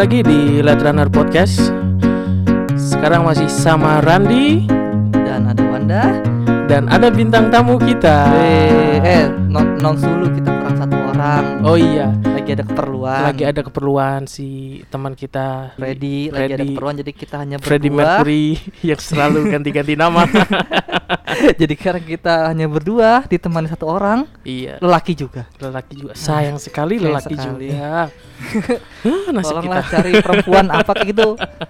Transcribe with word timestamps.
lagi 0.00 0.24
di 0.24 0.64
Let 0.64 0.80
Runner 0.80 1.12
Podcast. 1.12 1.60
Sekarang 2.72 3.28
masih 3.28 3.52
sama 3.52 4.00
Randi 4.00 4.64
dan 5.12 5.44
ada 5.44 5.60
Wanda. 5.68 6.24
dan 6.64 6.88
ada 6.88 7.12
bintang 7.12 7.52
tamu 7.52 7.76
kita. 7.76 8.32
Eh, 8.32 8.96
eh 9.04 9.24
non, 9.28 9.76
non 9.76 10.00
dulu 10.00 10.32
kita 10.32 10.56
kurang 10.56 10.76
satu 10.80 10.96
orang. 11.12 11.44
Oh 11.68 11.76
iya, 11.76 12.16
Lagi 12.50 12.56
ada 12.56 12.64
keperluan. 12.66 13.20
lagi 13.22 13.44
ada 13.44 13.60
keperluan 13.62 14.20
si 14.26 14.48
teman 14.86 15.14
kita 15.14 15.72
Freddy, 15.74 16.28
lagi 16.28 16.50
ada 16.50 16.58
Freddy- 16.58 16.68
keperluan 16.68 16.96
jadi 16.98 17.12
kita 17.12 17.36
hanya 17.38 17.56
berdua. 17.56 17.94
Mercury 17.94 18.46
yang 18.82 19.00
selalu 19.00 19.38
ganti-ganti 19.52 19.94
nama. 19.94 20.26
jadi 21.60 21.72
sekarang 21.72 22.04
kita 22.04 22.34
hanya 22.48 22.66
berdua 22.66 23.22
ditemani 23.24 23.68
satu 23.68 23.86
orang, 23.86 24.26
iya, 24.42 24.76
lelaki 24.78 25.14
juga. 25.14 25.46
lelaki 25.56 25.94
juga. 25.96 26.12
Sayang 26.12 26.58
sekali 26.58 26.96
Sayang 26.96 27.06
lelaki 27.06 27.34
sekali. 27.34 27.68
juga. 27.70 28.10
Nasib 29.34 29.54
Tolonglah 29.54 29.78
kita. 29.80 29.92
cari 29.94 30.12
perempuan 30.18 30.66
apa 30.68 30.90
kayak 30.90 31.08
gitu. 31.08 31.28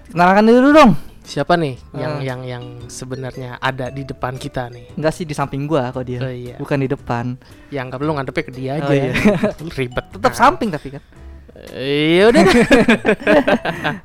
Kenalkan 0.09 0.43
dulu 0.43 0.69
dong. 0.71 0.91
Siapa 1.21 1.53
nih 1.53 1.77
yang 1.93 2.13
Ah. 2.13 2.23
yang 2.23 2.41
yang 2.43 2.63
sebenarnya 2.87 3.55
ada 3.57 3.87
di 3.87 4.03
depan 4.03 4.35
kita 4.35 4.67
nih? 4.67 4.89
Enggak 4.93 5.13
sih 5.13 5.23
di 5.23 5.31
samping 5.31 5.63
gua 5.63 5.89
kok 5.89 6.03
dia. 6.03 6.19
Oh, 6.19 6.27
iya. 6.27 6.57
Bukan 6.57 6.77
di 6.77 6.87
depan. 6.87 7.37
Yang 7.69 7.85
nggak 7.87 7.99
perlu 7.99 8.13
ngadepnya 8.13 8.43
ke 8.43 8.51
dia 8.51 8.71
Oh, 8.73 8.83
aja. 8.83 8.91
iya. 8.91 9.13
Ribet. 9.77 10.05
Tetap 10.11 10.27
Nah. 10.27 10.37
samping 10.37 10.69
tapi 10.69 10.87
kan. 10.91 11.03
Iya 11.71 12.23
udah. 12.27 12.41
dah. 12.49 12.57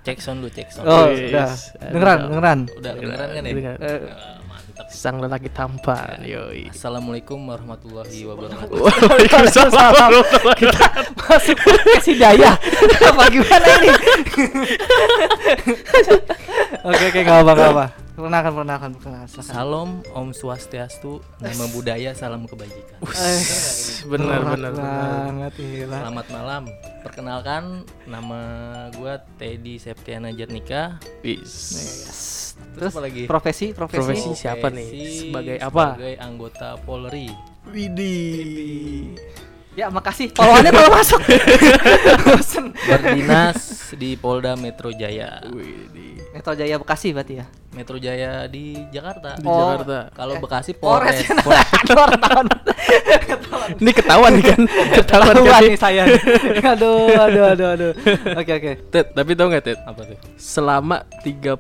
cek 0.05 0.19
sound 0.19 0.39
lu 0.41 0.49
cek 0.49 0.69
sound 0.69 0.85
Oh, 0.85 1.09
Wis. 1.09 1.33
udah. 1.33 1.49
Dengeran, 1.89 2.19
dengeran. 2.29 2.59
udah 2.71 2.93
kedengeran 2.93 3.29
kan 3.29 3.43
ya 3.43 3.51
Dengeran. 3.51 3.79
Eh, 3.81 4.01
Ah, 4.07 4.37
mantap 4.45 4.87
Sang 4.87 5.17
lelaki 5.17 5.49
tampan. 5.49 6.21
Yoi. 6.21 6.69
assalamualaikum 6.69 7.41
warahmatullahi 7.43 8.21
wabarakatuh 8.23 8.77
Waalaikumsalam 8.77 9.73
warahmatullahi 9.73 10.59
kita 10.61 10.85
masuk 11.17 11.57
podcast 11.57 12.07
hidayah 12.07 12.55
apa 13.09 13.25
gimana 13.33 13.67
ini 13.75 13.89
oke 16.83 17.05
oke 17.07 17.21
nggak 17.21 17.39
apa 17.39 17.53
nggak 17.53 17.71
apa 17.71 17.87
perkenalkan 18.17 18.53
perkenalkan 18.53 18.91
perkenalkan 18.97 19.29
salam 19.41 19.91
om 20.11 20.29
swastiastu 20.31 21.21
nama 21.37 21.65
budaya 21.71 22.11
salam 22.13 22.45
kebajikan 22.45 22.97
Benar 24.07 24.41
benar 24.47 24.71
benar. 24.73 24.73
banget 24.73 25.53
gila. 25.57 25.97
selamat 26.01 26.27
malam 26.31 26.63
perkenalkan 27.03 27.63
nama 28.07 28.41
gua 28.95 29.19
Teddy 29.37 29.77
Septiana 29.77 30.31
Jatnika 30.31 30.97
Wis. 31.21 31.37
Yes. 31.45 32.19
terus 32.73 32.89
terus 32.89 32.93
apa 32.93 33.03
lagi 33.03 33.23
profesi 33.27 33.67
profesi, 33.71 34.01
Profesi. 34.01 34.31
siapa 34.35 34.67
nih? 34.71 34.89
Sebagai 35.21 35.57
apa? 35.61 35.85
sebagai 35.95 36.15
anggota 36.19 36.69
Polri 36.81 37.29
Widih. 37.67 39.13
ya 39.75 39.93
makasih 39.93 40.33
followannya 40.33 40.71
kalau 40.73 40.91
masuk 40.91 41.21
berdinas 42.89 43.59
di 43.93 44.17
Polda 44.17 44.57
Metro 44.57 44.89
Jaya 44.89 45.45
Widih. 45.53 46.16
Metro 46.37 46.53
Jaya 46.53 46.77
Bekasi 46.77 47.09
berarti 47.11 47.35
ya 47.35 47.47
Metro 47.73 47.97
Jaya 47.97 48.45
di 48.47 48.77
Jakarta 48.89 49.37
Di 49.37 49.45
Oh. 49.45 49.57
Jakarta. 49.75 49.99
kalau 50.13 50.35
Eh, 50.35 50.41
Bekasi 50.41 50.73
Polres 50.73 51.25
Polres 51.39 51.69
Ini 53.77 53.91
ketahuan 53.91 54.31
nih 54.33 54.45
kan? 54.47 54.61
Ketahuan 54.95 55.35
kan? 55.35 55.43
ketahuan 55.43 55.63
nih? 55.65 55.71
nih 55.71 55.81
saya 55.81 56.03
aduh 56.73 57.11
aduh 57.11 57.45
aduh 57.51 57.69
aduh 57.73 57.93
oke 58.33 58.53
oke 58.55 58.73
Ted, 58.89 59.07
tapi 59.11 59.31
tau 59.33 59.49
gak 59.49 59.65
Ted? 59.65 59.79
apa 59.81 60.01
tuh 60.05 60.17
Selama 60.37 61.03
30 61.21 61.59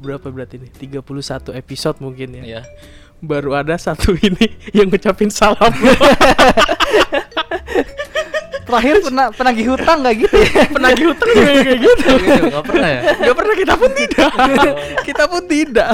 berapa 0.00 0.26
berarti 0.26 0.56
nih? 0.58 0.70
31 0.72 1.04
episode 1.54 2.00
mungkin 2.00 2.40
ya. 2.40 2.42
ya 2.58 2.62
Baru 3.20 3.52
ada 3.52 3.74
satu 3.74 4.12
ini 4.14 4.44
yang 4.70 4.88
ngucapin 4.88 5.28
salam. 5.28 5.72
Terakhir 8.64 8.94
pernah 9.00 9.26
penagih 9.30 9.66
hutang 9.70 9.98
nggak 10.00 10.14
gitu 10.18 10.36
ya 10.40 10.64
Penagih 10.76 11.04
hutang 11.12 11.30
juga 11.30 11.52
kayak 11.54 11.78
gitu. 11.78 12.06
nggak 12.48 12.64
pernah 12.64 12.88
ya 12.88 13.00
Gak 13.14 13.36
pernah 13.36 13.54
kita 13.54 13.74
pun 13.74 13.90
tidak. 13.92 14.30
kita 15.08 15.22
pun 15.24 15.42
tidak. 15.44 15.88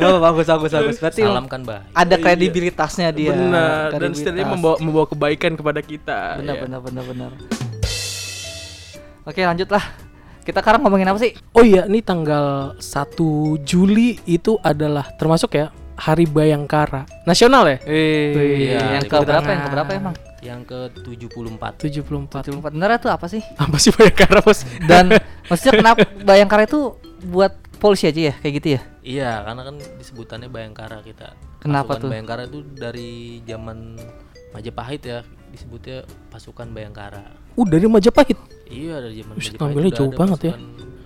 Oh, 0.00 0.18
bagus 0.20 0.46
bagus 0.46 0.70
bagus. 0.72 0.96
Berarti 0.98 1.22
salam 1.22 1.46
kan 1.48 1.60
baik 1.62 1.82
ada 1.92 2.14
Iya. 2.16 2.22
kredibilitasnya 2.22 3.08
dia. 3.10 3.32
benar. 3.32 3.88
Dan 3.96 4.12
setidaknya 4.12 4.46
membawa 4.48 4.76
membawa 4.78 5.06
kebaikan 5.06 5.52
kepada 5.54 5.80
kita. 5.80 6.38
benar 6.38 6.54
ya. 6.56 6.62
benar 6.64 6.80
benar 6.80 7.04
benar. 7.04 7.30
Oke, 9.22 9.40
lanjutlah. 9.40 9.84
Kita 10.42 10.58
sekarang 10.58 10.82
ngomongin 10.82 11.06
apa 11.06 11.22
sih? 11.22 11.38
Oh 11.54 11.62
iya, 11.62 11.86
ini 11.86 12.02
tanggal 12.02 12.74
1 12.74 13.14
Juli 13.62 14.18
itu 14.26 14.58
adalah 14.58 15.06
termasuk 15.14 15.54
ya 15.54 15.70
Hari 16.02 16.26
Bayangkara 16.26 17.06
nasional 17.22 17.62
ya? 17.70 17.76
Eh, 17.86 18.34
Iya, 18.74 18.98
yang 18.98 19.04
di 19.06 19.10
ke 19.10 19.16
berapa? 19.22 19.46
Yang 19.46 19.62
ke 19.62 19.70
berapa 19.70 19.90
emang? 19.94 20.14
yang 20.42 20.66
ke 20.66 20.90
74 21.06 21.78
74. 21.78 22.42
74. 22.42 22.74
Bener 22.74 22.90
itu 22.98 23.06
apa 23.06 23.26
sih? 23.30 23.42
Apa 23.54 23.78
sih 23.78 23.94
Bayangkara, 23.94 24.42
Bos? 24.42 24.66
Dan 24.82 25.14
maksudnya 25.48 25.74
kenapa 25.78 26.02
Bayangkara 26.26 26.66
itu 26.66 26.98
buat 27.30 27.54
polisi 27.78 28.10
aja 28.10 28.30
ya 28.30 28.34
kayak 28.42 28.54
gitu 28.58 28.68
ya? 28.74 28.80
Iya, 29.06 29.30
karena 29.46 29.62
kan 29.62 29.74
disebutannya 30.02 30.50
Bayangkara 30.50 30.98
kita. 31.06 31.38
Kenapa 31.62 31.94
pasukan 31.94 32.02
tuh? 32.02 32.08
Bayangkara 32.10 32.42
itu 32.50 32.58
dari 32.74 33.38
zaman 33.46 33.94
Majapahit 34.50 35.02
ya, 35.06 35.22
disebutnya 35.54 36.02
pasukan 36.28 36.66
Bayangkara. 36.74 37.22
Uh, 37.54 37.62
dari 37.62 37.86
Majapahit. 37.86 38.38
Iya, 38.66 38.98
dari 38.98 39.22
zaman 39.22 39.38
Majapahit. 39.38 39.58
ngambilnya 39.62 39.90
udah 39.94 39.98
jauh 40.02 40.10
ada 40.10 40.18
banget 40.18 40.38
ya. 40.42 40.54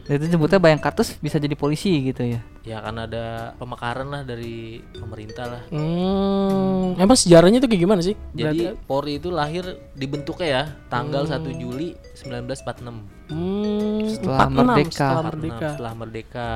Itu 0.08 0.24
nyebutnya 0.28 0.58
Bayangkara 0.58 0.94
terus 0.94 1.14
bisa 1.16 1.36
jadi 1.36 1.52
polisi 1.52 1.90
gitu 2.04 2.22
ya. 2.22 2.38
Ya 2.62 2.78
karena 2.78 3.04
ada 3.04 3.24
pemekaran 3.54 4.06
lah 4.06 4.22
dari 4.22 4.78
pemerintah 4.92 5.46
lah. 5.48 5.62
Hmm, 5.68 6.94
emang 6.94 7.14
sejarahnya 7.14 7.58
itu 7.58 7.66
kayak 7.66 7.82
gimana 7.82 8.00
sih? 8.00 8.14
Jadi 8.30 8.70
Berarti- 8.70 8.86
Polri 8.86 9.12
itu 9.16 9.28
lahir 9.28 9.64
dibentuknya 9.92 10.46
ya 10.46 10.62
tanggal 10.86 11.24
1 11.24 11.42
Juli 11.52 11.98
1946. 12.14 13.02
hmm, 13.28 13.98
Setelah 14.08 14.38
46, 14.44 14.54
merdeka. 14.54 14.90
setelah 14.92 15.20
46 15.20 15.26
merdeka. 15.26 15.66
setelah 15.68 15.92
merdeka 15.94 16.48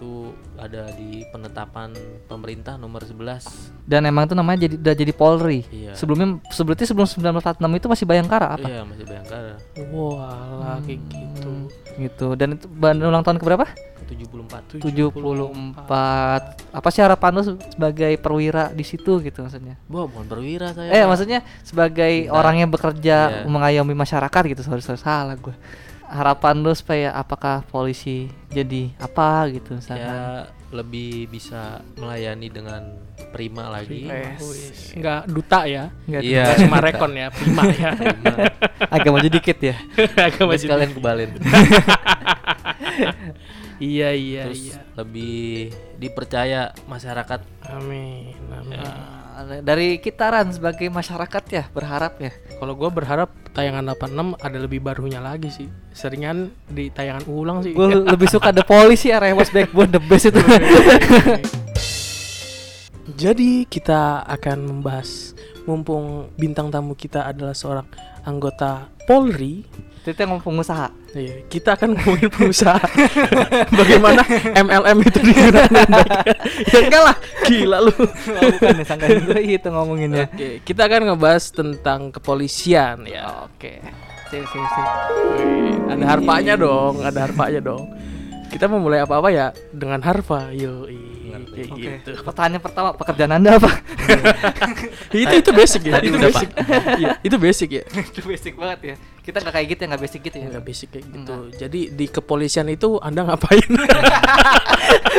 itu 0.00 0.32
ada 0.56 0.88
di 0.96 1.28
penetapan 1.28 1.92
pemerintah 2.24 2.80
nomor 2.80 3.04
11. 3.04 3.44
Dan 3.84 4.08
emang 4.08 4.24
itu 4.24 4.32
namanya 4.32 4.64
jadi 4.64 4.80
udah 4.80 4.94
jadi 4.96 5.12
Polri. 5.12 5.60
Iya. 5.68 5.92
Sebelumnya 5.92 6.40
sebelumnya 6.48 6.88
sebelum 6.88 7.04
1946 7.04 7.76
itu 7.76 7.86
masih 7.86 8.06
Bayangkara 8.08 8.56
apa? 8.56 8.64
Iya, 8.64 8.80
masih 8.88 9.04
Bayangkara. 9.04 9.60
Wah, 9.92 10.80
kayak 10.80 11.00
gitu. 11.04 11.50
Hmm, 11.52 11.68
gitu. 12.00 12.26
Dan 12.32 12.56
itu 12.56 12.64
ban- 12.66 12.96
ulang 12.96 13.20
tahun 13.20 13.36
keberapa? 13.36 13.68
74. 14.08 14.80
74. 14.80 16.42
Apa 16.72 16.88
sih 16.88 16.98
harapan 16.98 17.30
lu 17.30 17.42
sebagai 17.68 18.12
perwira 18.16 18.72
di 18.72 18.82
situ 18.82 19.20
gitu 19.20 19.44
maksudnya? 19.44 19.76
Wah, 19.86 20.08
bukan 20.08 20.26
perwira 20.26 20.72
saya. 20.72 20.88
Eh, 20.90 21.04
maksudnya 21.04 21.44
sebagai 21.60 22.24
Bintang. 22.24 22.34
orang 22.34 22.54
yang 22.56 22.70
bekerja 22.72 23.16
Iya. 23.44 23.46
mengayomi 23.46 23.92
masyarakat 23.92 24.42
gitu. 24.48 24.64
Sorry, 24.64 24.80
sorry 24.80 24.96
salah 24.96 25.36
gue. 25.36 25.52
Harapan 26.10 26.58
lu 26.58 26.74
supaya 26.74 27.14
apakah 27.14 27.62
polisi 27.70 28.26
jadi 28.50 28.90
apa 28.98 29.46
gitu 29.54 29.78
misalkan? 29.78 30.10
ya 30.10 30.50
lebih 30.70 31.26
bisa 31.26 31.82
melayani 31.98 32.46
dengan 32.46 32.82
prima 33.34 33.66
lagi. 33.70 34.06
Yes. 34.06 34.38
Wis. 34.42 34.78
Nggak 34.94 35.20
duta 35.30 35.66
ya. 35.66 35.90
Nggak 36.06 36.22
Iya. 36.22 36.42
Nggak 36.46 36.58
cuma 36.66 36.78
rekon 36.78 37.12
ya, 37.14 37.26
prima 37.30 37.62
ya. 37.74 37.90
Prima. 38.00 38.34
agak 38.90 39.10
maju 39.10 39.28
dikit 39.28 39.58
ya. 39.58 39.76
Agak 40.30 40.44
maju. 40.46 40.64
kalian 40.66 40.92
kebalen. 40.94 41.30
Iya, 43.80 44.12
iya, 44.12 44.44
Terus 44.44 44.76
iya. 44.76 44.84
lebih 44.92 45.72
dipercaya 45.96 46.76
masyarakat. 46.84 47.40
Amin. 47.72 48.36
amin. 48.52 48.76
Nah, 48.76 49.19
dari 49.62 50.00
kita 50.00 50.32
Ran 50.32 50.48
sebagai 50.52 50.88
masyarakat 50.88 51.44
ya 51.50 51.64
berharap 51.70 52.18
ya. 52.20 52.32
Kalau 52.58 52.74
gue 52.76 52.90
berharap 52.90 53.30
tayangan 53.52 53.94
86 53.94 54.38
ada 54.38 54.58
lebih 54.58 54.80
barunya 54.80 55.20
lagi 55.22 55.50
sih. 55.50 55.68
Seringan 55.92 56.50
di 56.70 56.88
tayangan 56.90 57.26
ulang 57.28 57.62
sih. 57.62 57.72
Gue 57.74 57.90
lebih 58.14 58.28
suka 58.30 58.54
The 58.54 58.64
Police 58.64 59.06
ya 59.08 59.18
Rewas 59.20 59.50
Backbone 59.50 59.90
the 59.90 60.02
best 60.02 60.30
itu. 60.30 60.40
Jadi 63.20 63.68
kita 63.68 64.24
akan 64.24 64.58
membahas 64.80 65.36
mumpung 65.68 66.32
bintang 66.40 66.72
tamu 66.72 66.96
kita 66.96 67.28
adalah 67.28 67.52
seorang 67.52 67.84
anggota 68.24 68.88
Polri. 69.04 69.66
Yang 70.08 70.28
ngomong 70.32 70.44
pengusaha. 70.44 70.88
Iya, 71.12 71.34
kita 71.52 71.76
akan 71.76 71.92
ngomongin 71.92 72.30
pengusaha. 72.32 72.80
Bagaimana 73.80 74.22
MLM 74.56 74.98
itu 75.04 75.18
digunakan 75.20 75.86
baik. 75.92 76.36
ya 76.72 76.78
enggak 76.80 77.02
lah, 77.04 77.16
gila 77.44 77.78
lu. 77.84 77.92
Bukan 77.92 78.76
ya 78.80 79.18
gue 79.20 79.40
itu 79.44 79.68
ngomonginnya. 79.68 80.26
Oke, 80.32 80.64
kita 80.64 80.88
akan 80.88 81.12
ngebahas 81.12 81.44
tentang 81.52 82.00
kepolisian 82.14 83.04
ya. 83.04 83.44
Oke. 83.44 83.84
Sip 84.32 84.46
sip 84.46 84.64
sip. 84.64 84.88
Wih, 85.36 85.76
Ada 85.90 86.04
harpanya 86.16 86.54
dong, 86.56 87.02
ada 87.04 87.18
harpanya 87.28 87.60
dong. 87.60 87.90
Kita 88.50 88.66
mau 88.66 88.82
mulai 88.82 89.00
apa-apa 89.00 89.28
ya 89.30 89.54
dengan 89.70 90.02
harpa, 90.02 90.50
yo. 90.50 90.84
Oke. 91.50 91.76
gitu. 91.76 92.10
Pertanyaan 92.22 92.62
pertama 92.62 92.88
pekerjaan 92.94 93.32
Anda 93.36 93.58
apa? 93.58 93.70
itu 95.14 95.34
itu 95.38 95.50
basic 95.54 95.80
ya. 95.86 95.92
Tadi 95.98 96.06
itu 96.10 96.18
basic. 96.18 96.48
Iya, 96.98 97.10
itu 97.22 97.36
basic 97.38 97.68
ya. 97.70 97.82
itu 98.10 98.20
basic 98.26 98.52
banget 98.58 98.80
ya. 98.82 98.94
Kita 99.20 99.36
nggak 99.44 99.54
kayak 99.54 99.66
gitu 99.70 99.80
ya, 99.80 99.88
nggak 99.90 100.02
basic 100.02 100.20
gitu 100.26 100.36
ya. 100.36 100.46
Enggak 100.50 100.64
basic 100.66 100.88
kayak 100.90 101.06
gitu. 101.06 101.34
Jadi 101.58 101.80
di 101.94 102.06
kepolisian 102.10 102.66
itu 102.70 102.98
Anda 102.98 103.22
ngapain? 103.28 103.70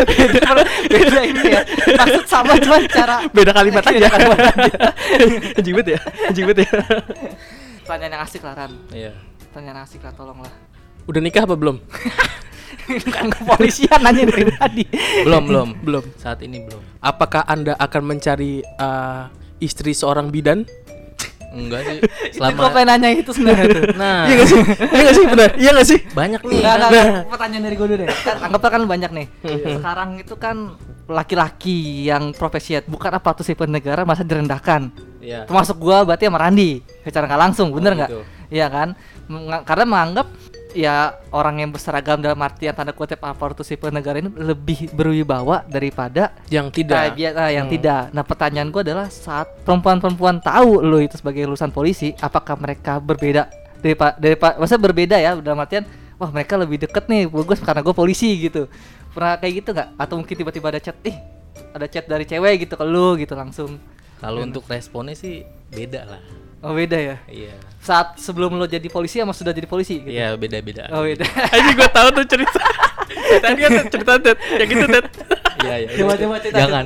beda, 0.07 0.42
beda 0.92 1.19
ini 1.24 1.44
ya. 1.48 1.62
Maksud 2.00 2.25
sama 2.27 2.54
cuman 2.60 2.81
cara 2.92 3.16
Beda 3.31 3.51
kalimat 3.56 3.84
aja. 3.86 4.07
Anjing 5.56 5.74
banget 5.77 5.88
ya. 5.95 6.00
Anjing 6.27 6.45
banget 6.48 6.60
ya. 6.68 6.69
pertanyaan 7.81 8.13
yang 8.16 8.24
asik 8.24 8.42
lah 8.45 8.54
Ran 8.56 8.72
Iya. 8.95 9.12
pertanyaan 9.51 9.84
asik 9.84 10.00
lah 10.00 10.16
tolong 10.16 10.39
lah 10.39 10.54
Udah 11.12 11.19
nikah 11.19 11.44
apa 11.44 11.60
belum? 11.60 11.81
Kan 13.10 13.25
kepolisian 13.28 14.00
nanya 14.00 14.24
dari 14.25 14.45
tadi 14.50 14.83
Belum, 15.24 15.44
belum. 15.45 15.69
Belum. 15.81 16.04
Saat 16.16 16.42
ini 16.42 16.62
belum. 16.62 16.81
Apakah 17.00 17.45
Anda 17.45 17.74
akan 17.75 18.01
mencari 18.07 18.62
eh, 18.62 19.24
istri 19.57 19.92
seorang 19.92 20.30
bidan? 20.30 20.66
Enggak 21.51 21.83
sih. 21.83 22.00
itu 22.00 22.07
gue 22.07 22.31
Selama 22.39 22.72
pengen 22.72 22.88
nanya 22.95 23.07
itu 23.12 23.31
sebenarnya 23.36 23.66
tuh 23.68 23.83
Nah, 24.00 24.24
Iya 24.24 24.36
gak 24.39 24.48
sih? 24.48 24.62
Iya 24.88 25.01
gak 25.04 25.16
sih? 25.16 25.25
Benar? 25.28 25.50
Iya 25.60 25.69
gak 25.75 25.88
sih? 25.88 26.00
banyak 26.16 26.42
nih. 26.48 26.57
Enggak, 26.63 26.74
enggak, 26.80 26.89
enggak. 26.92 27.24
pertanyaan 27.28 27.63
dari 27.68 27.75
gue 27.75 27.88
dulu 27.92 27.98
deh. 28.00 28.07
Kan, 28.24 28.36
anggaplah 28.39 28.72
kan 28.72 28.81
banyak 28.88 29.12
nih. 29.12 29.27
Sekarang 29.75 30.10
itu 30.16 30.36
kan 30.39 30.57
laki-laki 31.12 31.77
yang 32.07 32.31
profesi 32.31 32.80
bukan 32.88 33.12
aparatur 33.12 33.44
sipil 33.44 33.68
negara 33.68 34.07
masa 34.07 34.24
direndahkan. 34.24 34.95
Iya. 35.19 35.44
Termasuk 35.44 35.75
gua 35.75 36.07
berarti 36.07 36.31
sama 36.31 36.39
Randi 36.39 36.80
secara 37.04 37.27
nggak 37.27 37.42
langsung, 37.44 37.68
bener 37.75 37.92
Oh, 37.94 37.98
nggak? 38.00 38.10
gitu. 38.16 38.22
Iya 38.48 38.68
kan? 38.72 38.89
Karena 39.68 39.86
menganggap 39.86 40.27
ya 40.71 40.95
orang 41.29 41.59
yang 41.59 41.69
berseragam 41.69 42.18
dalam 42.18 42.39
artian 42.39 42.71
tanda 42.71 42.91
kutip 42.91 43.19
aparatur 43.19 43.62
sipil 43.62 43.89
negara 43.89 44.18
ini 44.18 44.31
lebih 44.31 44.91
berwibawa 44.91 45.63
daripada 45.65 46.31
Yang 46.47 46.81
tidak. 46.81 47.13
biasa 47.13 47.44
yang 47.50 47.65
Hmm. 47.68 47.73
tidak. 47.73 48.01
Nah 48.12 48.23
pertanyaan 48.23 48.68
gua 48.69 48.81
adalah 48.81 49.07
saat 49.07 49.47
perempuan-perempuan 49.62 50.39
tahu 50.39 50.79
lo 50.79 50.97
itu 50.97 51.15
sebagai 51.15 51.44
lulusan 51.44 51.69
polisi, 51.69 52.15
apakah 52.18 52.56
mereka 52.56 52.97
berbeda 52.97 53.47
dari 53.77 53.94
pak 53.94 54.12
dari 54.15 54.35
pak, 54.35 54.57
maksudnya 54.57 54.83
berbeda 54.83 55.15
ya 55.18 55.31
dalam 55.35 55.57
artian 55.57 55.83
wah 56.15 56.29
mereka 56.29 56.53
lebih 56.53 56.77
deket 56.79 57.09
nih 57.09 57.25
bagus 57.25 57.57
karena 57.59 57.81
gue 57.81 57.91
polisi 57.91 58.29
gitu 58.39 58.69
pernah 59.09 59.35
kayak 59.35 59.53
gitu 59.57 59.69
nggak 59.74 59.89
atau 59.97 60.15
mungkin 60.15 60.35
tiba-tiba 60.38 60.67
ada 60.69 60.77
chat 60.77 60.94
ih 61.01 61.17
ada 61.74 61.89
chat 61.89 62.06
dari 62.06 62.24
cewek 62.24 62.63
gitu 62.63 62.77
ke 62.77 62.85
lu 62.85 63.17
gitu 63.17 63.33
langsung 63.33 63.81
Kalau 64.21 64.45
untuk 64.45 64.69
responnya 64.69 65.17
sih 65.17 65.41
beda 65.67 66.06
lah. 66.06 66.21
Oh 66.62 66.72
beda 66.72 66.98
ya 66.98 67.16
Iya. 67.25 67.54
saat 67.78 68.16
sebelum 68.16 68.54
lo 68.54 68.66
jadi 68.66 68.86
polisi 68.88 69.18
sama 69.18 69.34
sudah 69.34 69.50
jadi 69.50 69.66
polisi 69.66 70.00
gitu 70.00 70.10
Iya, 70.10 70.38
beda-beda. 70.38 70.86
oh 70.94 71.02
beda 71.02 71.25
Aja 71.54 71.72
gue 71.72 71.90
tahu 71.90 72.08
tuh 72.13 72.25
cerita. 72.28 72.62
Tadi 73.44 73.60
kan 73.60 73.72
cerita 73.88 74.13
Ted. 74.18 74.38
Yang 74.56 74.69
itu 74.72 74.86
Ted. 74.88 75.06
Iya, 75.62 75.75
iya. 75.78 75.88
Coba, 76.00 76.13
coba 76.16 76.36
cerita. 76.40 76.58
Jangan. 76.63 76.86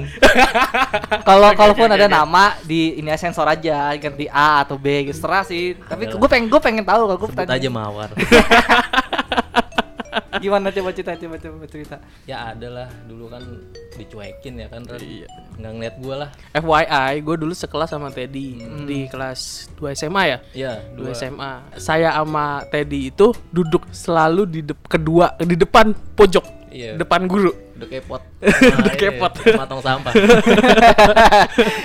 kalau 1.30 1.50
kalaupun 1.54 1.90
ada 1.90 2.08
nama 2.08 2.56
di 2.62 2.98
ini 2.98 3.12
sensor 3.16 3.46
aja 3.46 3.94
ganti 3.96 4.26
A 4.28 4.64
atau 4.64 4.76
B 4.76 5.06
gitu 5.06 5.20
serah 5.20 5.44
sih 5.44 5.76
tapi 5.86 6.08
gue 6.08 6.30
pengen 6.30 6.48
gue 6.48 6.62
pengen 6.62 6.84
tahu 6.84 7.06
kalau 7.06 7.18
gue 7.20 7.30
Sebut 7.30 7.50
aja 7.50 7.70
mawar. 7.70 8.10
Gimana 10.38 10.70
coba 10.70 10.90
cerita 10.90 11.14
coba 11.16 11.36
coba 11.38 11.66
cerita 11.66 11.98
ya 12.24 12.52
ada 12.52 12.68
lah 12.68 12.90
dulu 13.06 13.28
kan 13.28 13.44
dicuekin 13.94 14.54
ya 14.58 14.68
kan. 14.68 14.84
Iya. 14.96 15.28
nggak 15.56 15.72
ngeliat 15.72 15.96
gua 16.00 16.16
lah 16.20 16.30
FYI, 16.52 17.14
gue 17.22 17.36
dulu 17.38 17.54
sekelas 17.54 17.88
sama 17.88 18.12
Teddy 18.12 18.60
di 18.84 19.08
kelas 19.08 19.72
2 19.76 19.96
SMA 19.96 20.24
ya. 20.26 20.38
Iya, 20.52 20.74
2 20.92 21.00
dua 21.00 21.12
SMA. 21.12 21.52
Saya 21.76 22.12
sama 22.12 22.64
Teddy 22.68 23.08
itu 23.08 23.32
duduk 23.50 23.88
selalu 23.90 24.44
di 24.46 24.60
dep- 24.62 24.84
kedua 24.86 25.32
di 25.38 25.56
depan 25.56 25.96
pojok, 25.96 26.65
Iya. 26.76 27.00
depan 27.00 27.24
guru. 27.24 27.56
udah 27.76 27.88
kepot. 27.88 28.22
Udah 28.84 28.96
kepot. 28.96 29.32
sama 29.36 29.64
tong 29.64 29.80
sampah. 29.80 30.12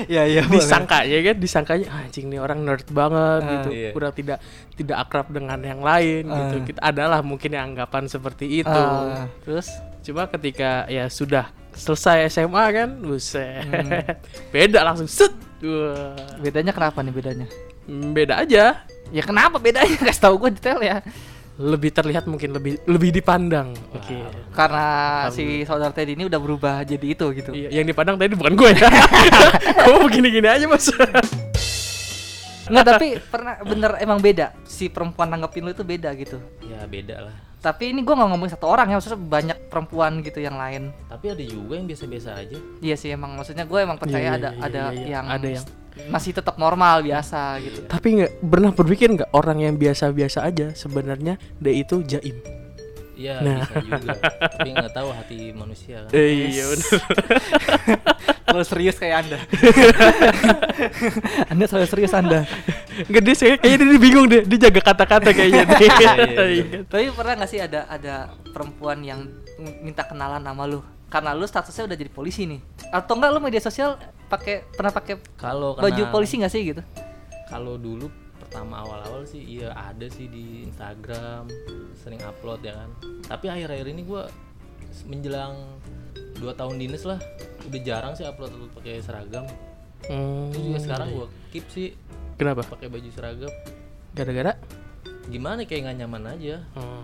Ya 0.06 0.22
iya 0.30 0.42
disangka 0.44 1.02
ya 1.02 1.18
kan? 1.22 1.36
Disangkanya 1.38 1.86
"Ah, 1.88 2.02
anjing 2.02 2.26
nih 2.26 2.38
orang 2.38 2.58
nerd 2.60 2.86
banget 2.90 3.40
Ah, 3.40 3.50
gitu. 3.52 3.68
iya. 3.70 3.90
kurang 3.90 4.10
tidak 4.10 4.38
tidak 4.74 4.96
akrab 4.98 5.30
dengan 5.30 5.58
yang 5.60 5.78
lain 5.80 6.26
gitu. 6.26 6.54
Ah. 6.56 6.64
kita 6.64 6.80
adalah 6.80 7.20
mungkin 7.20 7.50
yang 7.50 7.70
anggapan 7.70 8.06
seperti 8.06 8.62
itu. 8.62 8.70
Ah, 8.70 9.30
terus? 9.42 9.70
Cuma 10.02 10.26
ketika 10.26 10.86
ya 10.86 11.06
sudah 11.06 11.50
selesai 11.70 12.26
SMA 12.28 12.64
kan 12.70 12.88
buset. 12.98 13.62
Hmm. 13.62 13.90
beda 14.54 14.82
langsung 14.82 15.06
set. 15.06 15.30
Wah. 15.60 16.16
bedanya 16.38 16.72
kenapa 16.72 16.98
nih 16.98 17.12
bedanya? 17.12 17.46
Hmm, 17.84 18.10
beda 18.10 18.40
aja. 18.40 18.82
Ya 19.10 19.22
kenapa 19.22 19.58
bedanya? 19.58 19.98
Kasih 19.98 20.22
tahu 20.22 20.34
gue 20.40 20.50
detail 20.54 20.78
ya 20.80 20.98
lebih 21.60 21.92
terlihat 21.92 22.24
mungkin 22.24 22.56
lebih 22.56 22.80
lebih 22.88 23.10
dipandang. 23.12 23.76
Oke. 23.92 24.16
karena 24.56 24.86
si 25.28 25.62
saudara 25.68 25.92
Teddy 25.92 26.16
ini 26.16 26.24
udah 26.24 26.40
berubah 26.40 26.80
jadi 26.88 27.04
itu 27.04 27.26
gitu. 27.36 27.52
Iya, 27.52 27.68
yang 27.80 27.86
dipandang 27.86 28.16
tadi 28.16 28.32
bukan 28.32 28.56
gue 28.56 28.70
ya. 28.72 28.88
Kamu 29.84 30.08
begini-gini 30.08 30.48
aja 30.48 30.64
mas. 30.64 30.88
Enggak 32.70 32.86
tapi 32.96 33.06
pernah 33.20 33.60
bener 33.60 33.92
emang 34.00 34.18
beda. 34.22 34.56
Si 34.64 34.88
perempuan 34.88 35.28
nanggepin 35.28 35.68
lu 35.68 35.70
itu 35.76 35.84
beda 35.84 36.10
gitu. 36.16 36.40
Ya 36.64 36.86
beda 36.88 37.28
lah. 37.28 37.36
Tapi 37.60 37.92
ini 37.92 38.00
gue 38.00 38.14
nggak 38.16 38.30
ngomongin 38.32 38.56
satu 38.56 38.72
orang 38.72 38.88
ya 38.88 38.96
maksudnya 38.96 39.20
banyak 39.20 39.58
perempuan 39.68 40.24
gitu 40.24 40.40
yang 40.40 40.56
lain. 40.56 40.96
Tapi 41.12 41.36
ada 41.36 41.44
juga 41.44 41.76
yang 41.76 41.84
biasa-biasa 41.84 42.30
aja. 42.40 42.56
Iya 42.80 42.96
sih 42.96 43.12
emang 43.12 43.36
maksudnya 43.36 43.68
gue 43.68 43.78
emang 43.84 44.00
percaya 44.00 44.32
iya, 44.32 44.38
ada 44.40 44.50
iya, 44.56 44.64
ada 44.64 44.80
iya, 44.80 44.96
iya. 44.96 45.06
yang 45.12 45.26
Ada 45.28 45.48
yang- 45.60 45.68
masih 46.08 46.34
tetap 46.34 46.56
normal 46.56 47.02
biasa 47.02 47.58
gitu. 47.62 47.80
Tapi 47.86 48.08
nggak 48.22 48.32
pernah 48.42 48.70
berpikir 48.72 49.08
nggak 49.12 49.30
orang 49.34 49.58
yang 49.62 49.74
biasa-biasa 49.76 50.46
aja 50.46 50.72
sebenarnya 50.74 51.36
dia 51.58 51.74
itu 51.74 52.02
jaim? 52.06 52.36
Iya 53.20 53.44
Nah. 53.44 53.68
bisa 53.68 53.76
juga. 53.84 54.16
Tapi 54.56 54.68
nggak 54.72 54.92
tahu 54.96 55.08
hati 55.12 55.38
manusia 55.52 56.08
kan? 56.08 56.10
Iya 56.16 56.64
benar 56.72 56.88
Terlalu 58.50 58.66
serius 58.66 58.96
kayak 58.98 59.16
anda. 59.22 59.38
Anda 61.54 61.64
selalu 61.70 61.86
serius 61.86 62.10
anda. 62.10 62.42
Nggak 63.06 63.22
dia 63.22 63.34
saya 63.38 63.54
kayaknya 63.62 63.94
dia 63.94 64.00
bingung 64.02 64.26
deh. 64.26 64.42
Dia 64.42 64.58
jaga 64.66 64.80
kata-kata 64.90 65.30
kayaknya 65.30 65.62
deh. 65.70 65.78
Iya, 65.78 66.10
iya, 66.18 66.44
iya. 66.50 66.64
Tapi 66.82 67.14
pernah 67.14 67.38
gak 67.38 67.50
sih 67.50 67.60
ada 67.62 67.86
ada 67.86 68.34
perempuan 68.50 69.06
yang 69.06 69.22
minta 69.86 70.02
kenalan 70.02 70.42
sama 70.42 70.66
lu? 70.66 70.82
Karena 71.10 71.34
lu 71.34 71.42
statusnya 71.42 71.84
udah 71.84 71.96
jadi 71.96 72.08
polisi 72.08 72.46
nih. 72.46 72.60
Atau 72.88 73.14
enggak 73.14 73.30
lu 73.30 73.40
media 73.40 73.58
sosial 73.58 73.98
pakai 74.24 74.62
pernah 74.64 74.88
pakai 74.88 75.18
kalau 75.34 75.74
baju 75.74 76.02
polisi 76.08 76.38
gak 76.38 76.48
sih 76.48 76.62
gitu? 76.64 76.82
kalau 77.44 77.74
dulu 77.74 78.06
pertama 78.40 78.78
awal-awal 78.78 79.22
sih 79.24 79.42
iya 79.42 79.74
ada 79.74 80.06
sih 80.06 80.26
di 80.26 80.62
Instagram 80.62 81.50
sering 81.96 82.22
upload 82.22 82.62
ya 82.62 82.72
kan. 82.72 82.90
Tapi 83.26 83.46
akhir-akhir 83.48 83.86
ini 83.88 84.02
gua 84.02 84.30
s- 84.88 85.02
menjelang 85.02 85.58
dua 86.36 86.54
tahun 86.54 86.78
dinas 86.78 87.02
lah 87.02 87.18
udah 87.60 87.80
jarang 87.80 88.14
sih 88.14 88.22
upload 88.22 88.50
upload 88.50 88.70
pakai 88.72 88.98
seragam. 89.00 89.50
Hmm, 90.06 90.46
itu 90.48 90.62
juga 90.64 90.78
sekarang 90.80 91.08
gua 91.10 91.26
keep 91.50 91.66
sih 91.68 91.98
kenapa? 92.36 92.62
pakai 92.64 92.86
baju 92.86 93.10
seragam. 93.10 93.50
Gara-gara? 94.12 94.54
Gimana 95.26 95.62
kayak 95.62 95.80
nggak 95.84 95.96
nyaman 96.00 96.22
aja. 96.28 96.62
Hmm. 96.72 96.99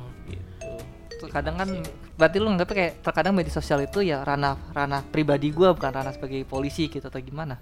Gitu 1.16 1.24
Tuh, 1.24 1.32
Kadang 1.32 1.56
kan 1.56 1.68
berarti 2.14 2.36
lu 2.36 2.46
nganggapnya 2.46 2.76
kayak 2.76 2.92
terkadang 3.00 3.32
media 3.32 3.50
sosial 3.50 3.80
itu 3.80 4.00
ya 4.00 4.20
ranah 4.20 4.60
ranah 4.70 5.00
pribadi 5.02 5.48
gua 5.48 5.72
bukan 5.72 5.90
ranah 5.90 6.12
sebagai 6.12 6.44
polisi 6.44 6.86
gitu 6.86 7.02
atau 7.02 7.18
gimana? 7.18 7.56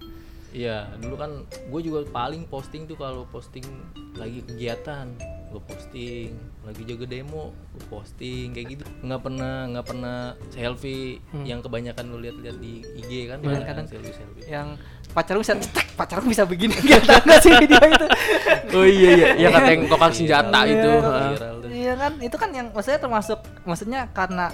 Iya, 0.55 0.87
dulu 0.95 1.19
kan 1.19 1.31
gue 1.67 1.81
juga 1.83 2.07
paling 2.07 2.47
posting 2.47 2.87
tuh 2.87 2.95
kalau 2.95 3.27
posting 3.27 3.67
lagi 4.15 4.39
kegiatan, 4.39 5.03
gue 5.51 5.59
posting, 5.67 6.31
lagi 6.63 6.81
jaga 6.87 7.03
demo, 7.05 7.51
gue 7.75 7.83
posting 7.91 8.55
kayak 8.55 8.67
gitu. 8.71 8.83
Nggak 9.03 9.19
pernah 9.19 9.67
nggak 9.67 9.83
pernah 9.83 10.17
selfie 10.47 11.19
yang 11.43 11.59
kebanyakan 11.59 12.07
lu 12.07 12.23
lihat-lihat 12.23 12.57
di 12.63 12.87
IG 12.87 13.11
kan, 13.27 13.43
Iya, 13.43 13.47
banyak 13.51 13.67
kadang- 13.67 13.87
selfie 13.91 14.15
selfie. 14.15 14.47
Yang 14.47 14.67
pacar 15.15 15.39
bisa 15.39 15.55
cetek, 15.55 15.87
pacar 15.95 16.19
bisa 16.19 16.43
begini 16.43 16.75
Gak 16.91 17.07
tau 17.07 17.23
gak 17.23 17.39
sih 17.39 17.51
video 17.55 17.79
itu? 17.79 18.05
oh 18.75 18.83
iya 18.83 19.09
iya 19.15 19.27
yang 19.39 19.51
kata 19.55 19.69
yang 19.71 19.81
kokang 19.87 20.11
senjata 20.11 20.59
Iya, 20.61 20.73
itu 20.75 20.89
iya. 20.91 20.99
tuh. 20.99 21.69
Iya 21.75 21.93
kan, 21.95 22.11
itu 22.19 22.35
kan 22.35 22.49
yang 22.51 22.67
maksudnya 22.71 22.99
termasuk 22.99 23.39
maksudnya 23.63 23.99
karena 24.11 24.51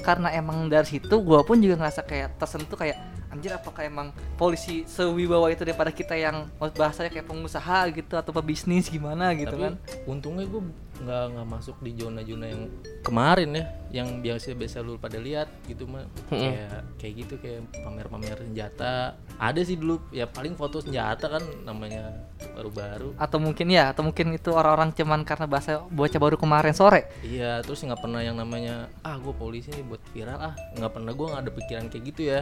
karena 0.00 0.28
emang 0.32 0.66
dari 0.66 0.84
situ 0.84 1.14
gua 1.20 1.40
pun 1.40 1.56
juga 1.56 1.78
ngerasa 1.78 2.02
kayak 2.02 2.36
tersentuh 2.36 2.74
kayak 2.74 2.98
anjir 3.28 3.48
apakah 3.48 3.88
emang 3.88 4.08
polisi 4.36 4.84
sewibawa 4.84 5.48
itu 5.48 5.64
daripada 5.64 5.88
kita 5.88 6.12
yang 6.12 6.52
bahasanya 6.60 7.08
kayak 7.08 7.24
pengusaha 7.24 7.88
gitu 7.88 8.12
atau 8.12 8.28
pebisnis 8.28 8.92
gimana 8.92 9.32
gitu 9.32 9.56
Tapi 9.56 9.72
kan. 9.72 9.74
untungnya 10.04 10.44
gue 10.44 10.60
nggak 11.00 11.24
nggak 11.32 11.46
masuk 11.48 11.76
di 11.80 11.96
zona-zona 11.96 12.44
yang 12.52 12.68
kemarin 13.00 13.56
ya, 13.56 13.64
yang 13.92 14.24
biasa 14.24 14.56
biasa 14.56 14.80
lu 14.80 14.96
pada 14.96 15.20
lihat 15.20 15.52
gitu 15.68 15.84
mah 15.84 16.08
kayak 16.32 16.96
kayak 16.96 17.14
gitu 17.20 17.34
kayak 17.36 17.60
pamer-pamer 17.76 18.40
senjata. 18.40 19.20
Ada 19.36 19.60
sih 19.62 19.76
dulu 19.76 20.00
ya 20.08 20.24
paling 20.24 20.56
foto 20.56 20.80
senjata 20.80 21.28
kan 21.28 21.44
namanya 21.62 22.24
baru-baru. 22.56 23.12
Atau 23.20 23.36
mungkin 23.36 23.68
ya, 23.68 23.92
atau 23.92 24.00
mungkin 24.00 24.32
itu 24.32 24.48
orang-orang 24.48 24.96
cuman 24.96 25.20
karena 25.22 25.44
bahasa 25.44 25.84
bocah 25.92 26.16
baru 26.16 26.40
kemarin 26.40 26.72
sore. 26.72 27.04
Iya, 27.20 27.60
terus 27.60 27.84
nggak 27.84 28.00
pernah 28.00 28.24
yang 28.24 28.40
namanya 28.40 28.88
ah 29.04 29.20
gue 29.20 29.34
polisi 29.36 29.68
nih 29.68 29.84
buat 29.84 30.00
viral 30.16 30.40
ah 30.40 30.54
nggak 30.72 30.92
pernah 30.92 31.12
gue 31.12 31.26
nggak 31.28 31.42
ada 31.44 31.52
pikiran 31.52 31.84
kayak 31.92 32.04
gitu 32.08 32.22
ya. 32.32 32.40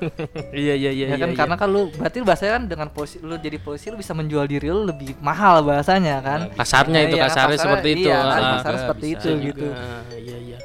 iya 0.52 0.74
iya 0.76 0.90
iya 0.92 1.06
ya 1.12 1.16
kan 1.16 1.30
iya, 1.32 1.38
karena 1.40 1.56
kan 1.56 1.68
lu 1.72 1.88
berarti 1.96 2.20
bahasanya 2.20 2.52
kan 2.60 2.64
dengan 2.68 2.88
polisi 2.92 3.16
lu 3.24 3.34
jadi 3.40 3.56
polisi 3.56 3.88
lu 3.88 3.96
bisa 3.96 4.12
menjual 4.12 4.44
diri 4.44 4.68
lu 4.68 4.84
lebih 4.84 5.16
mahal 5.24 5.64
bahasanya 5.64 6.20
kan. 6.20 6.40
kasarnya 6.52 7.00
itu 7.08 7.16
Iya, 7.16 7.24
kasarnya 7.32 7.58
seperti 7.58 7.88
itu 7.96 8.08
Iya, 8.12 8.18
kan, 8.20 8.28
Ah, 8.42 8.52
kasarnya 8.60 8.80
seperti 8.84 9.06
itu 9.08 9.28
gitu. 9.40 9.66
Ah, 9.72 10.02
iya 10.12 10.36
iya 10.36 10.58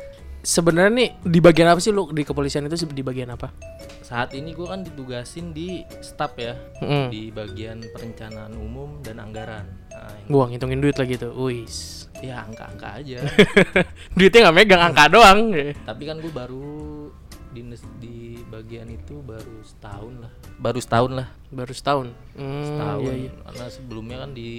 sebenarnya 0.47 0.91
nih 0.95 1.09
di 1.19 1.39
bagian 1.43 1.67
apa 1.67 1.83
sih 1.83 1.91
lu 1.91 2.07
di 2.09 2.23
kepolisian 2.23 2.63
itu 2.63 2.87
di 2.87 3.03
bagian 3.03 3.27
apa 3.29 3.51
Saat 3.99 4.31
ini 4.31 4.55
gue 4.55 4.63
kan 4.63 4.79
ditugasin 4.79 5.51
di 5.51 5.83
staff 5.99 6.31
ya 6.39 6.55
Mm. 6.79 7.11
di 7.11 7.27
bagian 7.27 7.83
perencanaan 7.91 8.55
umum 8.55 9.03
dan 9.03 9.19
anggaran. 9.19 9.67
Nah, 9.91 10.13
gua 10.29 10.47
ngitungin 10.47 10.79
duit 10.79 10.95
lagi 10.95 11.17
tuh 11.17 11.35
wis 11.35 12.07
ya 12.21 12.47
angka-angka 12.47 13.01
aja. 13.01 13.19
duitnya 14.15 14.47
nggak 14.47 14.55
megang 14.55 14.81
angka 14.85 15.11
doang 15.11 15.51
Tapi 15.83 16.03
kan 16.05 16.21
gue 16.21 16.31
baru 16.31 17.09
dinas 17.51 17.81
di 17.97 18.37
bagian 18.47 18.87
itu 18.87 19.19
baru 19.19 19.59
setahun 19.65 20.13
lah 20.21 20.31
baru 20.55 20.79
setahun 20.79 21.11
lah 21.11 21.27
Baru 21.49 21.73
setahun. 21.73 22.07
Hmm, 22.37 22.63
setahun 22.63 23.01
iya, 23.03 23.13
iya. 23.17 23.31
karena 23.43 23.65
sebelumnya 23.67 24.17
kan 24.21 24.31
di 24.31 24.49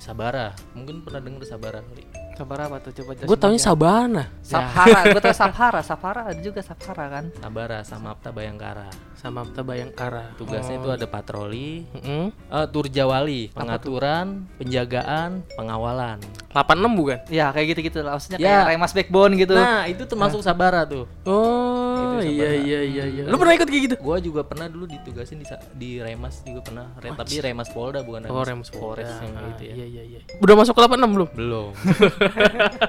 Sabara 0.00 0.48
mungkin 0.72 1.04
pernah 1.04 1.20
dengar 1.20 1.44
Sabara 1.44 1.84
kali 1.84 2.02
Sabar 2.38 2.58
apa 2.62 2.78
tuh 2.78 2.92
coba 2.94 3.18
Gue 3.18 3.34
taunya 3.36 3.58
Sabana 3.58 4.24
Sabhara, 4.40 5.10
gue 5.10 5.18
tau 5.18 5.34
Sabhara, 5.34 5.80
Sabhara 5.82 6.20
ada 6.24 6.38
juga 6.38 6.62
Sabhara 6.62 7.04
kan. 7.10 7.24
Sabara 7.34 7.78
sama 7.82 8.14
Apta 8.14 8.30
Bayangkara 8.30 8.86
sama 9.12 9.42
Apta 9.42 9.60
Bayangkara. 9.60 10.30
tugasnya 10.34 10.78
Oh. 10.78 10.80
itu 10.80 10.90
ada 10.92 11.04
patroli 11.04 11.82
Mm-mm. 11.90 12.30
eh, 12.30 12.66
turjawali 12.68 13.50
pengaturan 13.50 14.46
penjagaan 14.54 15.42
pengawalan 15.52 16.22
86 16.48 16.62
bukan? 16.94 17.18
Ya 17.28 17.50
kayak 17.50 17.74
gitu-gitu 17.74 17.98
lah, 18.00 18.14
maksudnya 18.14 18.38
Ya. 18.38 18.62
kayak 18.62 18.64
Remas 18.70 18.92
Backbone 18.92 19.32
gitu. 19.36 19.52
nah 19.52 19.84
itu 19.84 20.02
termasuk 20.04 20.38
Sabara 20.38 20.86
tuh 20.86 21.10
Oh, 21.24 22.22
Itu 22.22 22.30
iya 22.30 22.50
iya 22.56 22.80
iya 22.80 23.04
iya. 23.04 23.22
Lu 23.24 23.34
pernah 23.36 23.52
ikut 23.52 23.66
kayak 23.66 23.82
gitu? 23.84 23.94
gua 23.98 24.16
juga 24.18 24.40
pernah 24.42 24.66
dulu 24.66 24.86
ditugasin 24.86 25.36
di 25.36 25.46
di 25.74 25.90
Remas 25.98 26.38
juga 26.40 26.62
pernah 26.62 26.86
Re- 26.94 27.10
tapi 27.12 27.34
Remas 27.38 27.68
Polda 27.68 28.00
bukan 28.00 28.22
Oh, 28.28 28.40
Remus 28.40 28.70
Polres 28.70 29.10
yang 29.18 29.34
Ah, 29.34 29.50
gitu 29.50 29.62
ya 29.66 29.74
Iya 29.76 29.86
iya 29.88 30.02
iya. 30.08 30.20
Udah 30.38 30.54
masuk 30.54 30.72
ke 30.72 30.80
86 30.80 31.10
belum? 31.10 31.28
belum 31.34 31.70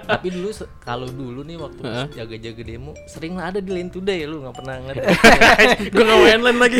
tapi 0.10 0.28
dulu 0.34 0.50
kalau 0.82 1.08
dulu 1.08 1.42
nih 1.46 1.58
waktu 1.60 1.82
jaga-jaga 2.16 2.62
demo 2.66 2.92
sering 3.06 3.38
lah 3.38 3.54
ada 3.54 3.60
di 3.60 3.72
Line 3.72 3.92
Today 3.92 4.26
lu 4.26 4.44
nggak 4.44 4.56
pernah 4.56 4.76
ngerti 4.84 5.08
Gue 5.94 6.04
nggak 6.04 6.20
main 6.20 6.42
lain 6.44 6.58
lagi. 6.60 6.80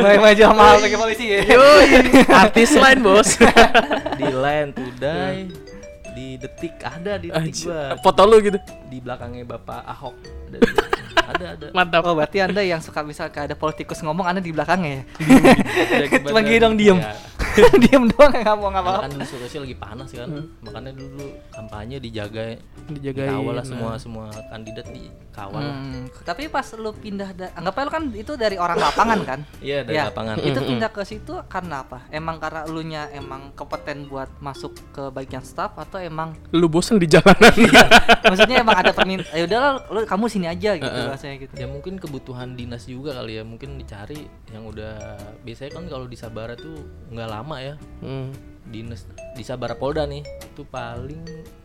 Main 0.00 0.18
maju 0.20 0.42
mahal 0.54 0.76
pakai 0.82 0.98
polisi 0.98 1.24
ya. 1.30 1.40
Yoi, 1.42 2.24
artis 2.30 2.70
lain 2.76 2.98
bos. 3.02 3.28
di 4.20 4.26
Line 4.30 4.70
Today 4.72 5.36
di 6.14 6.38
detik 6.38 6.78
ada 6.78 7.18
di 7.18 7.28
detik 7.28 7.66
gua 7.66 7.98
Foto 7.98 8.22
lu 8.22 8.38
gitu. 8.38 8.58
di 8.86 9.02
belakangnya 9.02 9.42
Bapak 9.42 9.82
Ahok 9.82 10.14
ada 10.46 10.58
ada 11.24 11.46
ada 11.58 11.66
Mantap. 11.74 12.06
Oh 12.06 12.14
berarti 12.14 12.38
anda 12.38 12.62
yang 12.62 12.78
suka 12.78 13.02
kayak 13.02 13.50
ada 13.50 13.56
politikus 13.58 13.98
ngomong 14.04 14.24
anda 14.28 14.38
di 14.38 14.54
belakangnya 14.54 15.02
ya? 15.02 15.04
Jaga 16.06 16.30
Cuma 16.30 16.40
gini 16.44 16.58
dong 16.62 16.74
diem, 16.78 16.98
Ya, 17.02 17.12
diem 17.82 18.04
doang 18.08 18.30
nggak 18.30 18.56
mau 18.56 18.68
karena 18.68 18.80
ngapa 18.82 19.00
kan 19.04 19.10
dulu 19.14 19.62
lagi 19.64 19.76
panas 19.76 20.08
kan 20.10 20.28
makanya 20.60 20.92
dulu 20.92 21.26
kampanye 21.50 21.96
dijaga 21.98 22.44
Dijagain. 22.84 23.32
dikawal 23.32 23.54
lah 23.56 23.64
nah. 23.64 23.70
semua 23.72 23.90
semua 23.96 24.26
kandidat 24.52 24.84
dikawal. 24.92 25.56
Hmm, 25.56 26.04
tapi 26.20 26.52
pas 26.52 26.68
lu 26.76 26.92
pindah, 26.92 27.32
da- 27.32 27.48
anggapnya 27.56 27.84
lu 27.88 27.92
kan 27.96 28.04
itu 28.12 28.32
dari 28.36 28.56
orang 28.60 28.76
lapangan 28.76 29.18
kan? 29.24 29.40
iya 29.64 29.80
dari 29.80 29.96
Ya, 29.96 30.12
lapangan 30.12 30.36
Itu 30.44 30.60
pindah 30.60 30.90
ke 30.92 31.00
situ 31.02 31.32
karena 31.48 31.80
apa? 31.80 32.04
Emang 32.12 32.36
karena 32.36 32.68
lu 32.68 32.84
nya 32.84 33.08
emang 33.08 33.56
kompeten 33.56 34.04
buat 34.04 34.28
masuk 34.36 34.76
ke 34.92 35.08
bagian 35.08 35.40
staff 35.40 35.72
atau 35.80 35.96
emang 35.96 36.36
Lu 36.52 36.68
bosen 36.68 37.00
di 37.00 37.08
jalanan. 37.08 37.54
maksudnya 38.20 38.60
emang 38.60 38.76
ada 38.76 38.92
permintaan? 38.92 39.32
Ya 39.32 39.44
udahlah, 39.48 39.72
lu 39.88 39.98
kamu 40.04 40.24
sini 40.28 40.46
aja 40.46 40.76
gitu 40.76 40.98
rasanya 41.08 41.36
gitu. 41.40 41.52
ya 41.54 41.66
mungkin 41.66 41.96
kebutuhan 41.96 42.52
dinas 42.52 42.84
juga 42.84 43.16
kali 43.16 43.38
ya 43.38 43.44
mungkin 43.44 43.76
dicari 43.76 44.26
yang 44.50 44.66
udah 44.66 45.16
biasanya 45.40 45.70
kan 45.72 45.84
kalau 45.86 46.04
di 46.04 46.16
Sabara 46.16 46.52
tuh 46.52 46.84
nggak 47.08 47.28
lama 47.28 47.43
ya 47.54 47.74
Hmm. 48.00 48.32
dinas 48.64 49.04
di 49.32 49.42
Sabara 49.42 49.74
Polda 49.74 50.04
nih 50.04 50.22
itu 50.22 50.64
paling 50.64 51.20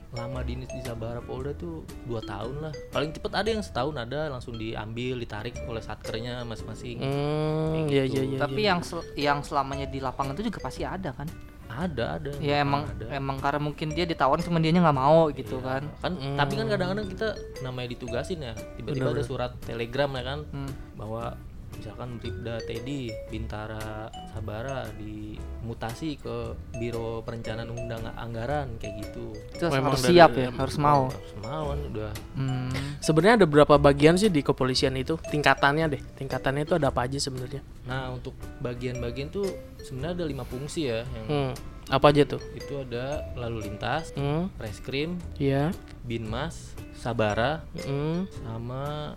lama 0.09 0.41
dinas 0.41 0.67
di 0.67 0.81
Sabara 0.81 1.19
Polda 1.19 1.53
tuh 1.53 1.79
dua 2.03 2.19
tahun 2.19 2.55
lah 2.59 2.74
paling 2.89 3.12
cepet 3.12 3.31
ada 3.31 3.45
yang 3.48 3.62
setahun 3.62 3.95
ada 3.95 4.27
langsung 4.27 4.55
diambil 4.55 5.15
ditarik 5.15 5.55
oleh 5.63 5.79
satkernya 5.79 6.41
masing-masing 6.43 6.98
Hmm, 6.98 7.86
iya 7.86 8.03
iya 8.03 8.21
iya. 8.25 8.38
Tapi 8.38 8.62
yang 8.62 8.81
sel- 8.81 9.05
yang 9.15 9.39
selamanya 9.39 9.86
di 9.86 10.00
lapangan 10.00 10.33
itu 10.33 10.48
juga 10.48 10.59
pasti 10.59 10.81
ada 10.81 11.13
kan? 11.13 11.29
ada 11.69 12.17
ada 12.17 12.33
Ya 12.39 12.59
emang 12.59 12.81
ada. 12.83 13.13
emang 13.13 13.38
karena 13.38 13.62
mungkin 13.62 13.93
dia 13.93 14.01
ditawarin 14.03 14.41
cuma 14.41 14.57
dianya 14.57 14.81
nggak 14.81 14.98
mau 14.98 15.29
gitu 15.29 15.62
kan. 15.62 15.86
kan 16.01 16.17
tapi 16.36 16.57
kan 16.57 16.65
kadang-kadang 16.67 17.05
kita 17.07 17.27
namanya 17.62 17.93
ditugasin 17.93 18.41
ya 18.41 18.57
tiba-tiba 18.74 19.13
ada 19.13 19.21
surat 19.21 19.53
telegram 19.62 20.09
ya 20.12 20.24
kan 20.25 20.39
Hmm. 20.50 20.71
bahwa 20.98 21.38
misalkan 21.79 22.19
Bribda 22.19 22.59
Teddy 22.62 23.07
Bintara 23.27 24.07
Sabara 24.29 24.83
dimutasi 24.93 26.15
ke 26.15 26.38
Biro 26.74 27.24
Perencanaan 27.24 27.67
Undang 27.67 28.03
Anggaran 28.12 28.75
kayak 28.77 29.01
gitu 29.01 29.31
Itu 29.50 29.63
harus 29.65 30.01
dari- 30.01 30.13
siap 30.13 30.31
ya, 30.33 30.51
harus 30.51 30.77
mau. 30.77 31.07
harus 31.07 31.36
mau 31.39 31.63
kan 31.67 31.79
udah 31.88 32.12
Hmm. 32.36 32.71
Sebenarnya 33.00 33.36
ada 33.39 33.48
berapa 33.48 33.75
bagian 33.77 34.15
sih 34.15 34.27
di 34.27 34.39
kepolisian 34.39 34.93
itu? 34.93 35.15
Tingkatannya 35.25 35.86
deh. 35.89 36.01
Tingkatannya 36.15 36.63
itu 36.63 36.75
ada 36.75 36.88
apa 36.89 37.03
aja 37.03 37.17
sebenarnya? 37.17 37.63
nah 37.81 38.05
untuk 38.07 38.31
bagian-bagian 38.59 39.33
tuh 39.33 39.50
sebenarnya 39.79 40.13
ada 40.15 40.25
lima 40.27 40.43
fungsi 40.43 40.86
ya 40.86 41.01
yang 41.07 41.25
Hmm. 41.25 41.53
Apa 41.89 42.13
aja 42.13 42.21
tuh? 42.24 42.38
itu 42.53 42.74
ada 42.79 43.25
lalu 43.33 43.65
lintas 43.65 44.13
Hmm. 44.13 44.45
reskrim 44.57 45.17
Iya. 45.36 45.74
binmas 46.03 46.77
sabara 46.93 47.65
Hmm. 47.79 48.29
sama 48.38 49.15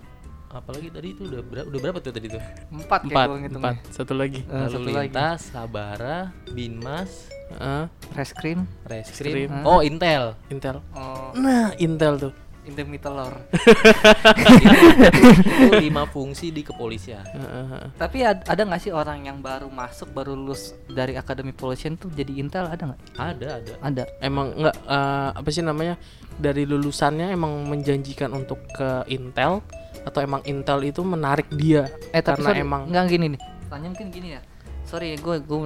apalagi 0.52 0.88
tadi 0.88 1.08
itu 1.10 1.24
udah 1.24 1.40
berapa 1.40 1.66
udah 1.66 1.80
berapa 1.80 1.98
tuh 1.98 2.12
tadi 2.12 2.28
tuh 2.28 2.42
Empat 2.70 3.00
kayak 3.02 3.10
Empat. 3.10 3.26
gua 3.26 3.38
ngitungnya. 3.38 3.72
Empat. 3.72 3.90
Satu 3.90 4.12
lagi. 4.12 4.40
Eh, 4.42 4.52
lalu 4.54 4.68
satu 4.70 4.84
lagi. 4.86 5.08
lintas 5.08 5.40
sabara 5.48 6.18
binmas 6.46 7.10
Ah, 7.52 7.84
Reskrim. 8.12 8.64
reskrim 8.82 9.48
Reskrim. 9.48 9.50
oh 9.62 9.80
intel 9.80 10.32
Intel. 10.48 10.80
Oh, 10.92 11.32
Nah, 11.34 11.72
Intel 11.76 12.16
tuh. 12.18 12.32
Intimitelor. 12.62 13.42
itu 15.52 15.72
lima 15.80 16.06
fungsi 16.06 16.48
di 16.48 16.62
kepolisian 16.62 17.26
Heeh, 17.26 17.64
heeh. 17.68 17.88
Tapi 17.96 18.18
ad- 18.22 18.46
ada 18.46 18.62
nggak 18.62 18.80
sih 18.80 18.92
orang 18.92 19.26
yang 19.26 19.38
baru 19.38 19.66
masuk, 19.66 20.10
baru 20.10 20.32
lulus 20.32 20.70
dari 20.86 21.12
akademi 21.12 21.50
polisian 21.50 21.96
tuh 21.96 22.06
jadi 22.08 22.30
intel 22.34 22.66
ada 22.66 22.86
nggak? 22.86 23.00
ada 23.16 23.48
ada 23.58 23.72
Ada. 23.80 24.02
Emang 24.18 24.54
enggak 24.54 24.76
eh, 24.78 25.30
apa 25.34 25.48
sih 25.48 25.60
namanya? 25.60 25.98
Dari 26.32 26.62
lulusannya 26.62 27.28
emang 27.28 27.66
menjanjikan 27.66 28.30
untuk 28.30 28.62
ke 28.70 29.04
Intel 29.08 29.60
atau 30.02 30.18
emang 30.18 30.42
Intel 30.42 30.82
itu 30.84 31.00
menarik 31.00 31.46
dia 31.48 31.86
Eh 32.10 32.18
tapi 32.18 32.40
karena 32.40 32.48
sorry, 32.48 32.60
emang 32.60 32.82
nggak 32.86 33.04
gini 33.06 33.26
nih. 33.34 33.40
Tanya 33.66 33.88
mungkin 33.88 34.08
gini 34.08 34.28
ya. 34.36 34.40
Sorry, 34.84 35.16
gue 35.16 35.36
gue 35.40 35.58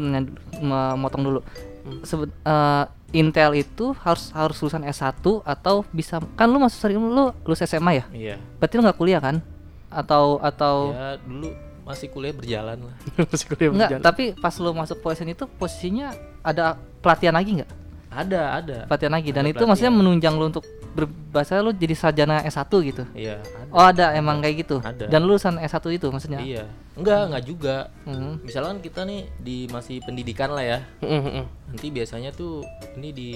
motong 0.94 1.22
dulu. 1.22 1.40
Hmm. 1.82 2.00
Sebut 2.02 2.28
eh, 2.30 2.84
Intel 3.12 3.54
itu 3.56 3.94
harus 4.02 4.30
harus 4.30 4.58
lulusan 4.58 4.82
S1 4.82 5.22
atau 5.22 5.86
bisa 5.88 6.18
kan 6.34 6.46
lu 6.46 6.58
masuk 6.58 6.78
sorry 6.78 6.94
lu 6.94 7.08
lulus 7.32 7.62
SMA 7.62 7.92
ya? 7.96 8.04
iya 8.10 8.34
Berarti 8.58 8.74
lu 8.74 8.82
nggak 8.82 8.98
kuliah 8.98 9.22
kan? 9.22 9.38
Atau 9.86 10.42
atau 10.42 10.90
ya 10.92 11.14
dulu 11.22 11.48
masih 11.86 12.10
kuliah 12.10 12.34
berjalan 12.34 12.82
lah 12.82 12.96
masih 13.30 13.46
kuliah 13.46 13.70
enggak, 13.70 13.88
berjalan. 13.94 14.02
tapi 14.02 14.24
pas 14.34 14.50
lu 14.58 14.74
masuk 14.74 14.98
polisian 14.98 15.30
itu 15.30 15.46
posisinya 15.46 16.10
ada 16.42 16.74
pelatihan 16.98 17.30
lagi 17.30 17.62
nggak? 17.62 17.70
ada 18.10 18.40
ada 18.58 18.76
Pelatihan 18.90 19.12
lagi 19.14 19.30
dan 19.30 19.44
Ada 19.44 19.50
itu 19.54 19.62
maksudnya 19.62 19.92
pelatihan. 19.94 20.10
menunjang 20.10 20.34
lu 20.34 20.44
untuk 20.50 20.64
berbahasa 20.96 21.60
lu 21.60 21.76
jadi 21.76 21.92
sarjana 21.92 22.40
S1 22.48 22.72
gitu. 22.88 23.04
iya 23.12 23.36
ada 23.44 23.68
Oh, 23.68 23.84
ada 23.84 24.06
emang 24.16 24.40
kayak 24.40 24.64
gitu. 24.64 24.76
Ada. 24.80 25.12
Dan 25.12 25.28
lu 25.28 25.36
lulusan 25.36 25.60
S1 25.60 25.84
itu 25.92 26.08
maksudnya. 26.08 26.40
iya 26.40 26.64
enggak 26.96 27.20
enggak 27.26 27.44
juga 27.44 27.76
Hmm. 28.02 28.38
misalkan 28.40 28.78
kita 28.78 29.02
nih 29.02 29.26
di 29.36 29.66
masih 29.66 29.98
pendidikan 30.00 30.48
lah 30.48 30.62
ya 30.62 30.78
Heeh, 31.00 31.18
heeh. 31.20 31.44
nanti 31.66 31.86
biasanya 31.88 32.30
tuh 32.30 32.62
ini 32.94 33.10
di 33.10 33.30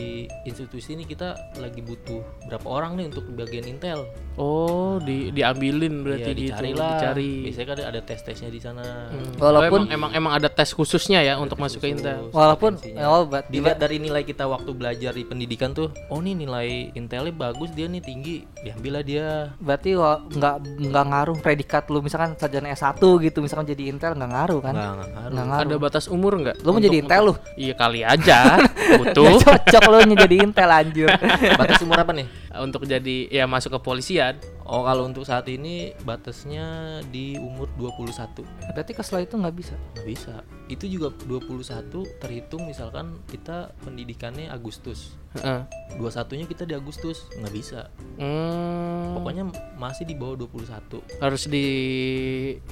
institusi 0.44 0.94
ini 0.94 1.02
kita 1.02 1.34
lagi 1.56 1.80
butuh 1.80 2.22
berapa 2.46 2.62
orang 2.64 2.94
nih 2.94 3.06
untuk 3.08 3.26
bagian 3.30 3.66
intel 3.66 4.06
Oh, 4.36 4.96
di 4.96 5.28
diambilin 5.30 6.00
berarti 6.00 6.22
Iya, 6.24 6.32
di 6.32 6.44
dicari 6.46 6.70
itu, 6.70 6.78
lah 6.78 6.96
dicari. 6.96 7.32
biasanya 7.42 7.66
kan 7.66 7.74
ada, 7.74 7.84
ada 7.88 8.00
tes 8.00 8.20
tesnya 8.22 8.48
di 8.48 8.56
sana 8.58 8.84
Hmm. 9.10 9.36
Walaupun- 9.36 9.84
Oh, 9.84 9.90
emang, 9.90 10.10
emang 10.10 10.10
emang 10.14 10.32
ada 10.34 10.48
tes 10.48 10.70
khususnya 10.70 11.20
ya 11.20 11.34
untuk 11.36 11.58
masuk 11.58 11.76
ke 11.78 11.90
khusus, 11.90 12.00
Intel. 12.00 12.22
Walaupun 12.30 12.72
oh 12.96 13.22
berarti 13.26 13.50
dilihat 13.50 13.76
dari 13.76 13.98
nilai 13.98 14.22
kita 14.22 14.46
waktu 14.46 14.70
belajar 14.70 15.12
di 15.12 15.24
pendidikan 15.24 15.70
tuh 15.72 15.90
oh 16.08 16.18
nih 16.18 16.38
nilai 16.38 16.68
intelnya 16.94 17.34
bagus 17.34 17.68
dia 17.70 17.84
nih 17.84 18.00
tinggi 18.00 18.46
diambil 18.60 19.00
lah 19.00 19.04
dia 19.04 19.26
berarti 19.56 19.96
nggak 19.96 20.54
nggak 20.92 21.04
ngaruh 21.08 21.36
predikat 21.40 21.88
lu 21.88 22.04
misalkan 22.04 22.36
sarjana 22.36 22.76
S1 22.76 23.00
gitu 23.00 23.40
misalkan 23.40 23.64
jadi 23.64 23.88
intel 23.88 24.12
nggak 24.12 24.30
ngaruh 24.30 24.60
kan? 24.60 24.74
nggak 24.76 24.94
ngaruh 24.96 25.32
Nggak 25.32 25.46
ngaruh. 25.48 25.68
Ada 25.72 25.76
batas 25.80 26.04
umur 26.12 26.32
nggak? 26.36 26.56
Lu 26.60 26.68
mau 26.76 26.80
jadi 26.82 26.96
intel 27.00 27.22
lu? 27.32 27.34
Iya 27.56 27.74
kali 27.76 28.00
aja 28.04 28.60
butuh 29.00 29.40
cocok 29.40 29.82
lu 29.88 29.98
jadi 30.12 30.36
intel 30.44 30.68
anjir. 30.68 31.08
batas 31.56 31.80
umur 31.80 32.04
apa 32.04 32.12
nih 32.12 32.39
untuk 32.58 32.82
jadi 32.82 33.30
ya 33.30 33.46
masuk 33.46 33.78
ke 33.78 33.80
polisian. 33.86 34.34
oh 34.66 34.86
kalau 34.86 35.06
untuk 35.06 35.26
saat 35.26 35.46
ini 35.50 35.94
batasnya 36.06 36.98
di 37.10 37.34
umur 37.38 37.66
21 37.78 38.42
berarti 38.70 38.92
ke 38.94 39.02
setelah 39.02 39.22
itu 39.26 39.34
nggak 39.38 39.56
bisa. 39.58 39.74
nggak 39.98 40.06
bisa 40.06 40.34
itu 40.70 40.86
juga 40.86 41.10
21 41.26 41.90
terhitung 42.22 42.62
misalkan 42.66 43.18
kita 43.26 43.74
pendidikannya 43.82 44.46
Agustus 44.50 45.18
Heeh. 45.34 45.62
21 45.98 46.38
nya 46.42 46.46
kita 46.46 46.62
di 46.66 46.74
Agustus 46.74 47.26
nggak 47.38 47.54
bisa 47.54 47.90
Hmm, 48.20 49.16
pokoknya 49.16 49.48
masih 49.80 50.04
di 50.06 50.14
bawah 50.14 50.38
21 50.44 51.02
harus 51.22 51.42
di 51.48 51.66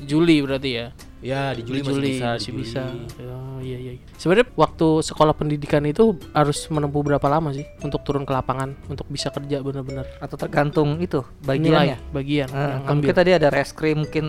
Juli 0.05 0.43
berarti 0.45 0.71
ya. 0.75 0.87
Ya 1.21 1.51
di 1.51 1.63
Juli, 1.63 1.79
Di 1.79 1.85
masih 1.85 1.99
bisa 1.99 2.07
di 2.07 2.15
masih 2.33 2.47
Juli. 2.49 2.61
bisa. 2.61 2.83
Oh 3.21 3.59
iya 3.59 3.75
iya. 3.77 3.93
iya. 3.93 4.03
Sebenarnya 4.15 4.47
waktu 4.55 4.89
sekolah 5.01 5.33
pendidikan 5.33 5.83
itu 5.83 6.05
harus 6.31 6.63
menempuh 6.67 7.03
berapa 7.03 7.27
lama 7.27 7.51
sih 7.51 7.67
untuk 7.79 8.01
turun 8.01 8.23
ke 8.23 8.31
lapangan 8.31 8.79
untuk 8.87 9.07
bisa 9.07 9.29
kerja 9.29 9.59
benar-benar? 9.59 10.07
Atau 10.19 10.37
tergantung 10.37 10.99
itu 10.99 11.27
Nilai 11.43 11.45
bagiannya. 11.91 11.99
bagian 12.09 12.49
Nah, 12.49 12.55
yang 12.55 12.71
kan 12.81 12.95
mungkin 12.95 13.11
ambil. 13.11 13.19
tadi 13.19 13.31
ada 13.33 13.49
reskrim 13.49 13.97
mungkin 13.99 14.25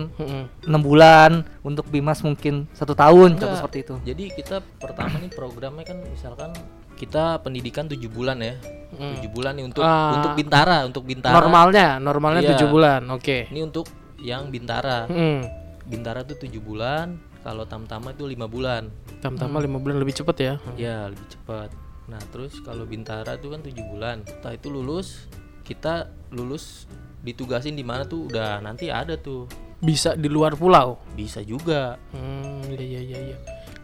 enam 0.60 0.80
bulan 0.80 1.30
untuk 1.60 1.86
bimas 1.86 2.20
mungkin 2.20 2.66
satu 2.72 2.92
tahun 2.92 3.34
contoh 3.34 3.46
Enggak. 3.46 3.60
seperti 3.60 3.78
itu 3.80 3.94
jadi 4.04 4.24
kita 4.32 4.56
pertama 4.76 5.14
nih 5.16 5.30
programnya 5.30 5.84
kan 5.84 5.98
misalkan 6.04 6.50
kita 6.94 7.38
pendidikan 7.38 7.86
tujuh 7.86 8.08
bulan 8.08 8.38
ya 8.38 8.54
Hmm. 8.90 9.14
tujuh 9.16 9.30
bulan 9.30 9.54
nih 9.54 9.64
untuk 9.64 9.80
Ah. 9.80 10.18
untuk 10.18 10.34
bintara 10.34 10.82
untuk 10.82 11.02
bintara 11.04 11.32
Normalnya, 11.32 11.88
normalnya 11.96 12.42
Iya. 12.42 12.50
tujuh 12.52 12.68
bulan. 12.68 13.00
Oke. 13.08 13.46
ini 13.46 13.62
untuk 13.62 13.86
yang 14.18 14.50
bintara. 14.50 15.06
Hmm. 15.06 15.46
Bintara 15.90 16.22
tuh 16.22 16.38
tujuh 16.38 16.62
bulan, 16.62 17.18
kalau 17.42 17.66
tamtama 17.66 18.14
itu 18.14 18.30
lima 18.30 18.46
bulan. 18.46 18.94
Tam-tama 19.18 19.58
lima 19.58 19.82
bulan 19.82 19.98
lebih 19.98 20.14
cepet 20.14 20.36
ya. 20.38 20.54
Ya 20.78 21.10
lebih 21.10 21.26
cepat. 21.34 21.74
Nah 22.06 22.22
terus 22.30 22.62
kalau 22.62 22.86
bintara 22.86 23.34
tuh 23.42 23.50
kan 23.50 23.60
tujuh 23.66 23.84
bulan. 23.90 24.22
Setelah 24.22 24.54
itu 24.54 24.68
lulus, 24.70 25.26
kita 25.66 26.08
lulus 26.30 26.86
ditugasin 27.26 27.74
di 27.76 27.84
mana 27.84 28.06
tuh 28.06 28.30
udah 28.30 28.62
nanti 28.62 28.88
ada 28.88 29.18
tuh. 29.18 29.50
Bisa 29.80 30.14
di 30.14 30.28
luar 30.30 30.54
pulau. 30.54 31.00
Bisa 31.16 31.40
juga. 31.42 31.98
Hmm, 32.14 32.62
iya 32.70 32.84
iya 32.86 33.00
iya. 33.00 33.18
iya. 33.32 33.36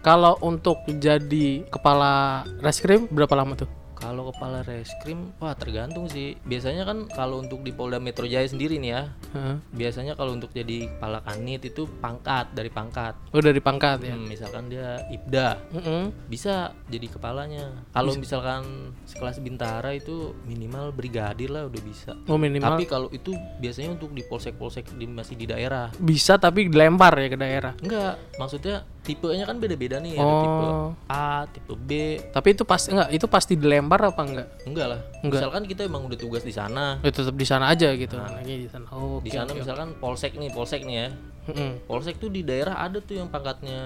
Kalau 0.04 0.38
untuk 0.38 0.86
jadi 0.86 1.66
kepala 1.66 2.46
reskrim 2.62 3.10
berapa 3.10 3.34
lama 3.34 3.58
tuh? 3.58 3.70
Kalau 3.96 4.28
kepala 4.28 4.60
reskrim, 4.60 5.32
wah 5.40 5.56
tergantung 5.56 6.04
sih. 6.06 6.36
Biasanya 6.44 6.84
kan 6.84 7.08
kalau 7.08 7.40
untuk 7.40 7.64
di 7.64 7.72
Polda 7.72 7.96
Metro 7.96 8.28
Jaya 8.28 8.44
sendiri 8.44 8.76
nih 8.76 8.90
ya, 8.92 9.02
Heeh. 9.32 9.56
biasanya 9.72 10.12
kalau 10.14 10.36
untuk 10.36 10.52
jadi 10.52 10.86
kepala 10.92 11.24
kanit 11.24 11.64
itu 11.64 11.88
pangkat 11.98 12.52
dari 12.52 12.68
pangkat. 12.68 13.16
Oh 13.32 13.40
dari 13.40 13.56
pangkat 13.58 14.04
ya. 14.04 14.12
Hmm, 14.14 14.28
misalkan 14.28 14.68
dia 14.68 15.00
ibda, 15.08 15.56
Mm-mm. 15.72 16.12
bisa 16.28 16.76
jadi 16.86 17.08
kepalanya. 17.08 17.72
Kalau 17.90 18.12
misalkan 18.14 18.92
sekelas 19.08 19.40
bintara 19.40 19.96
itu 19.96 20.36
minimal 20.44 20.92
brigadir 20.92 21.48
lah 21.48 21.64
udah 21.64 21.82
bisa. 21.82 22.12
Oh 22.28 22.36
minimal 22.36 22.76
Tapi 22.76 22.84
kalau 22.84 23.08
itu 23.10 23.32
biasanya 23.58 23.96
untuk 23.96 24.12
di 24.12 24.20
polsek-polsek 24.22 24.92
di 24.92 25.08
masih 25.08 25.34
di 25.34 25.48
daerah. 25.48 25.88
bisa 25.96 26.36
tapi 26.36 26.68
dilempar 26.68 27.16
ya 27.16 27.28
ke 27.32 27.38
daerah. 27.40 27.72
Enggak, 27.80 28.20
maksudnya 28.36 28.84
tipenya 29.06 29.46
kan 29.46 29.56
beda-beda 29.56 30.02
nih, 30.02 30.18
ada 30.18 30.34
tipe 30.42 30.64
Oh. 30.66 30.90
A, 31.06 31.46
tipe 31.46 31.72
B. 31.78 32.18
Tapi 32.34 32.48
itu 32.52 32.66
pasti 32.66 32.90
enggak 32.90 33.08
itu 33.14 33.26
pasti 33.30 33.54
dilempar 33.54 34.02
apa 34.02 34.20
enggak? 34.20 34.48
Enggak 34.66 34.86
lah. 34.90 35.00
Enggak. 35.22 35.38
Misalkan 35.40 35.62
kita 35.64 35.80
emang 35.86 36.02
udah 36.04 36.18
tugas 36.18 36.42
di 36.42 36.50
sana. 36.50 36.98
Ya 37.00 37.14
tetap 37.14 37.38
di 37.38 37.46
sana 37.46 37.70
aja 37.70 37.94
gitu. 37.94 38.18
Anaknya 38.18 38.56
di 38.58 38.66
sana. 38.66 38.86
Oh, 38.90 39.22
Di 39.22 39.30
sana 39.30 39.46
oke. 39.48 39.62
misalkan 39.62 39.94
polsek 40.02 40.34
nih, 40.34 40.50
polsek 40.50 40.82
nih 40.82 40.96
ya. 40.98 41.08
Mm-mm. 41.46 41.86
Polsek 41.86 42.18
tuh 42.18 42.26
di 42.26 42.42
daerah 42.42 42.82
ada 42.82 42.98
tuh 42.98 43.22
yang 43.22 43.30
pangkatnya 43.30 43.78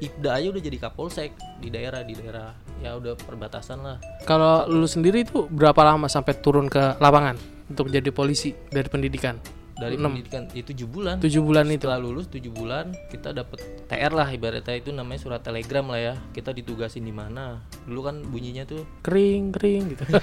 Ibda 0.00 0.30
aja 0.32 0.48
udah 0.48 0.62
jadi 0.64 0.78
kapolsek 0.80 1.36
di 1.60 1.68
daerah 1.68 2.00
di 2.00 2.16
daerah 2.16 2.56
ya 2.80 2.96
udah 2.96 3.20
perbatasan 3.20 3.84
lah. 3.84 3.96
Kalau 4.24 4.64
lu 4.64 4.88
sendiri 4.88 5.20
itu 5.20 5.44
berapa 5.44 5.76
lama 5.84 6.08
sampai 6.08 6.40
turun 6.40 6.72
ke 6.72 6.96
lapangan 6.96 7.36
untuk 7.68 7.92
jadi 7.92 8.08
polisi 8.08 8.56
dari 8.72 8.88
pendidikan? 8.88 9.36
Dari 9.80 9.96
pendidikan 9.96 10.44
itu 10.52 10.76
7 10.76 10.84
bulan. 10.86 11.14
Tujuh 11.18 11.40
bulan 11.40 11.64
itu. 11.66 11.88
Setelah 11.88 11.96
lulus 11.98 12.28
7 12.28 12.52
bulan 12.52 12.92
kita 13.08 13.32
dapat 13.32 13.58
TR 13.88 14.12
lah 14.12 14.28
ibaratnya 14.28 14.76
itu 14.76 14.92
namanya 14.92 15.16
surat 15.18 15.40
telegram 15.40 15.88
lah 15.88 15.96
ya. 15.98 16.14
Kita 16.30 16.52
ditugasin 16.52 17.00
di 17.00 17.10
mana. 17.10 17.64
Dulu 17.88 18.00
kan 18.04 18.16
bunyinya 18.22 18.68
tuh 18.68 18.84
Kering 19.00 19.50
kering 19.50 19.82
gitu. 19.96 20.04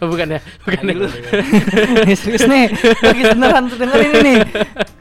Oh, 0.00 0.08
bukan 0.08 0.32
ya? 0.32 0.40
Bukan 0.64 0.80
ya? 0.80 0.94
Nih, 2.08 2.16
serius 2.16 2.48
nih 2.48 2.72
lagi 3.04 3.20
beneran 3.20 3.68
tuh 3.68 3.76
dengerin 3.76 4.12
ini 4.16 4.34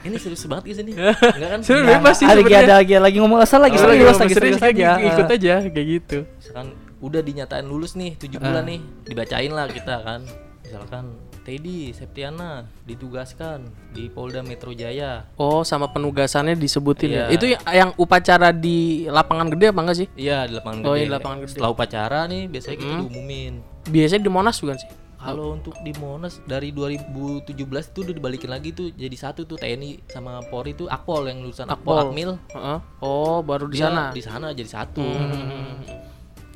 ini 0.03 0.17
serius 0.19 0.43
banget 0.43 0.75
sih 0.75 0.83
nih. 0.83 0.91
Enggak 1.39 1.49
kan? 1.55 1.59
Serius 1.63 1.83
Nah, 1.87 2.03
bebas 2.03 2.15
sih 2.19 2.27
Ah, 2.27 2.35
lagi 2.35 2.51
ada 2.51 2.73
lagi 2.83 2.93
lagi 2.99 3.17
ngomong 3.23 3.39
asal 3.39 3.63
lagi 3.63 3.79
Oh, 3.79 3.87
serius 3.87 4.19
lagi 4.19 4.19
lagi 4.19 4.35
serius 4.35 4.59
kayak 4.59 4.75
aja 4.75 4.89
ikut 4.99 5.27
aja 5.31 5.53
kayak 5.71 5.87
gitu. 5.87 6.17
misalkan 6.35 6.67
udah 6.99 7.21
dinyatain 7.23 7.63
lulus 7.63 7.95
nih 7.95 8.19
7 8.19 8.43
bulan 8.43 8.63
nih 8.67 8.79
dibacain 9.07 9.51
lah 9.55 9.71
kita 9.71 9.95
kan 10.03 10.19
misalkan 10.67 11.03
Teddy 11.49 11.89
Septiana 11.89 12.61
ditugaskan 12.85 13.65
di 13.89 14.05
Polda 14.05 14.39
Metro 14.39 14.69
Jaya 14.71 15.25
Oh, 15.33 15.65
sama 15.65 15.89
penugasannya 15.89 16.53
disebutin 16.53 17.09
ya. 17.09 17.25
Iya. 17.25 17.33
Itu 17.33 17.45
yang, 17.49 17.89
upacara 17.97 18.53
di 18.53 18.77
lapangan 19.05 19.49
gede 19.49 19.65
apa 19.67 19.79
enggak 19.81 19.97
sih? 19.97 20.07
iya 20.13 20.45
di 20.45 20.53
lapangan 20.53 20.77
Oh, 20.79 20.93
gede 20.93 20.93
iya, 20.95 21.03
di 21.03 21.11
lapangan 21.11 21.37
gede. 21.39 21.49
setelah 21.49 21.69
upacara 21.71 22.19
nih 22.25 22.43
biasanya 22.47 22.77
kita 22.77 22.93
diumumin 23.01 23.53
Biasanya 23.83 24.21
di 24.21 24.29
Monas 24.29 24.57
bukan 24.59 24.77
sih? 24.77 24.89
kalau 25.19 25.51
untuk 25.51 25.75
di 25.81 25.91
Monas 25.95 26.39
dari 26.45 26.71
2017 26.71 27.51
itu 27.51 27.99
udah 27.99 28.13
dibalikin 28.13 28.47
lagi 28.47 28.71
tuh 28.71 28.87
jadi 28.89 29.11
satu 29.11 29.43
tuh 29.43 29.57
TNI 29.57 30.07
sama 30.07 30.39
Polri 30.45 30.71
tuh 30.73 30.87
Akpol 30.87 31.27
yang 31.27 31.41
lulusan 31.41 31.65
Akpol, 31.65 31.91
Akpol. 31.91 32.07
Akmil 32.07 32.31
Heeh. 32.47 32.79
Oh, 32.99 33.41
baru 33.41 33.65
di 33.65 33.75
Dia 33.75 33.89
sana. 33.89 34.03
di 34.11 34.21
sana 34.21 34.53
jadi 34.53 34.69
satu 34.69 35.01
Hmm. 35.01 35.81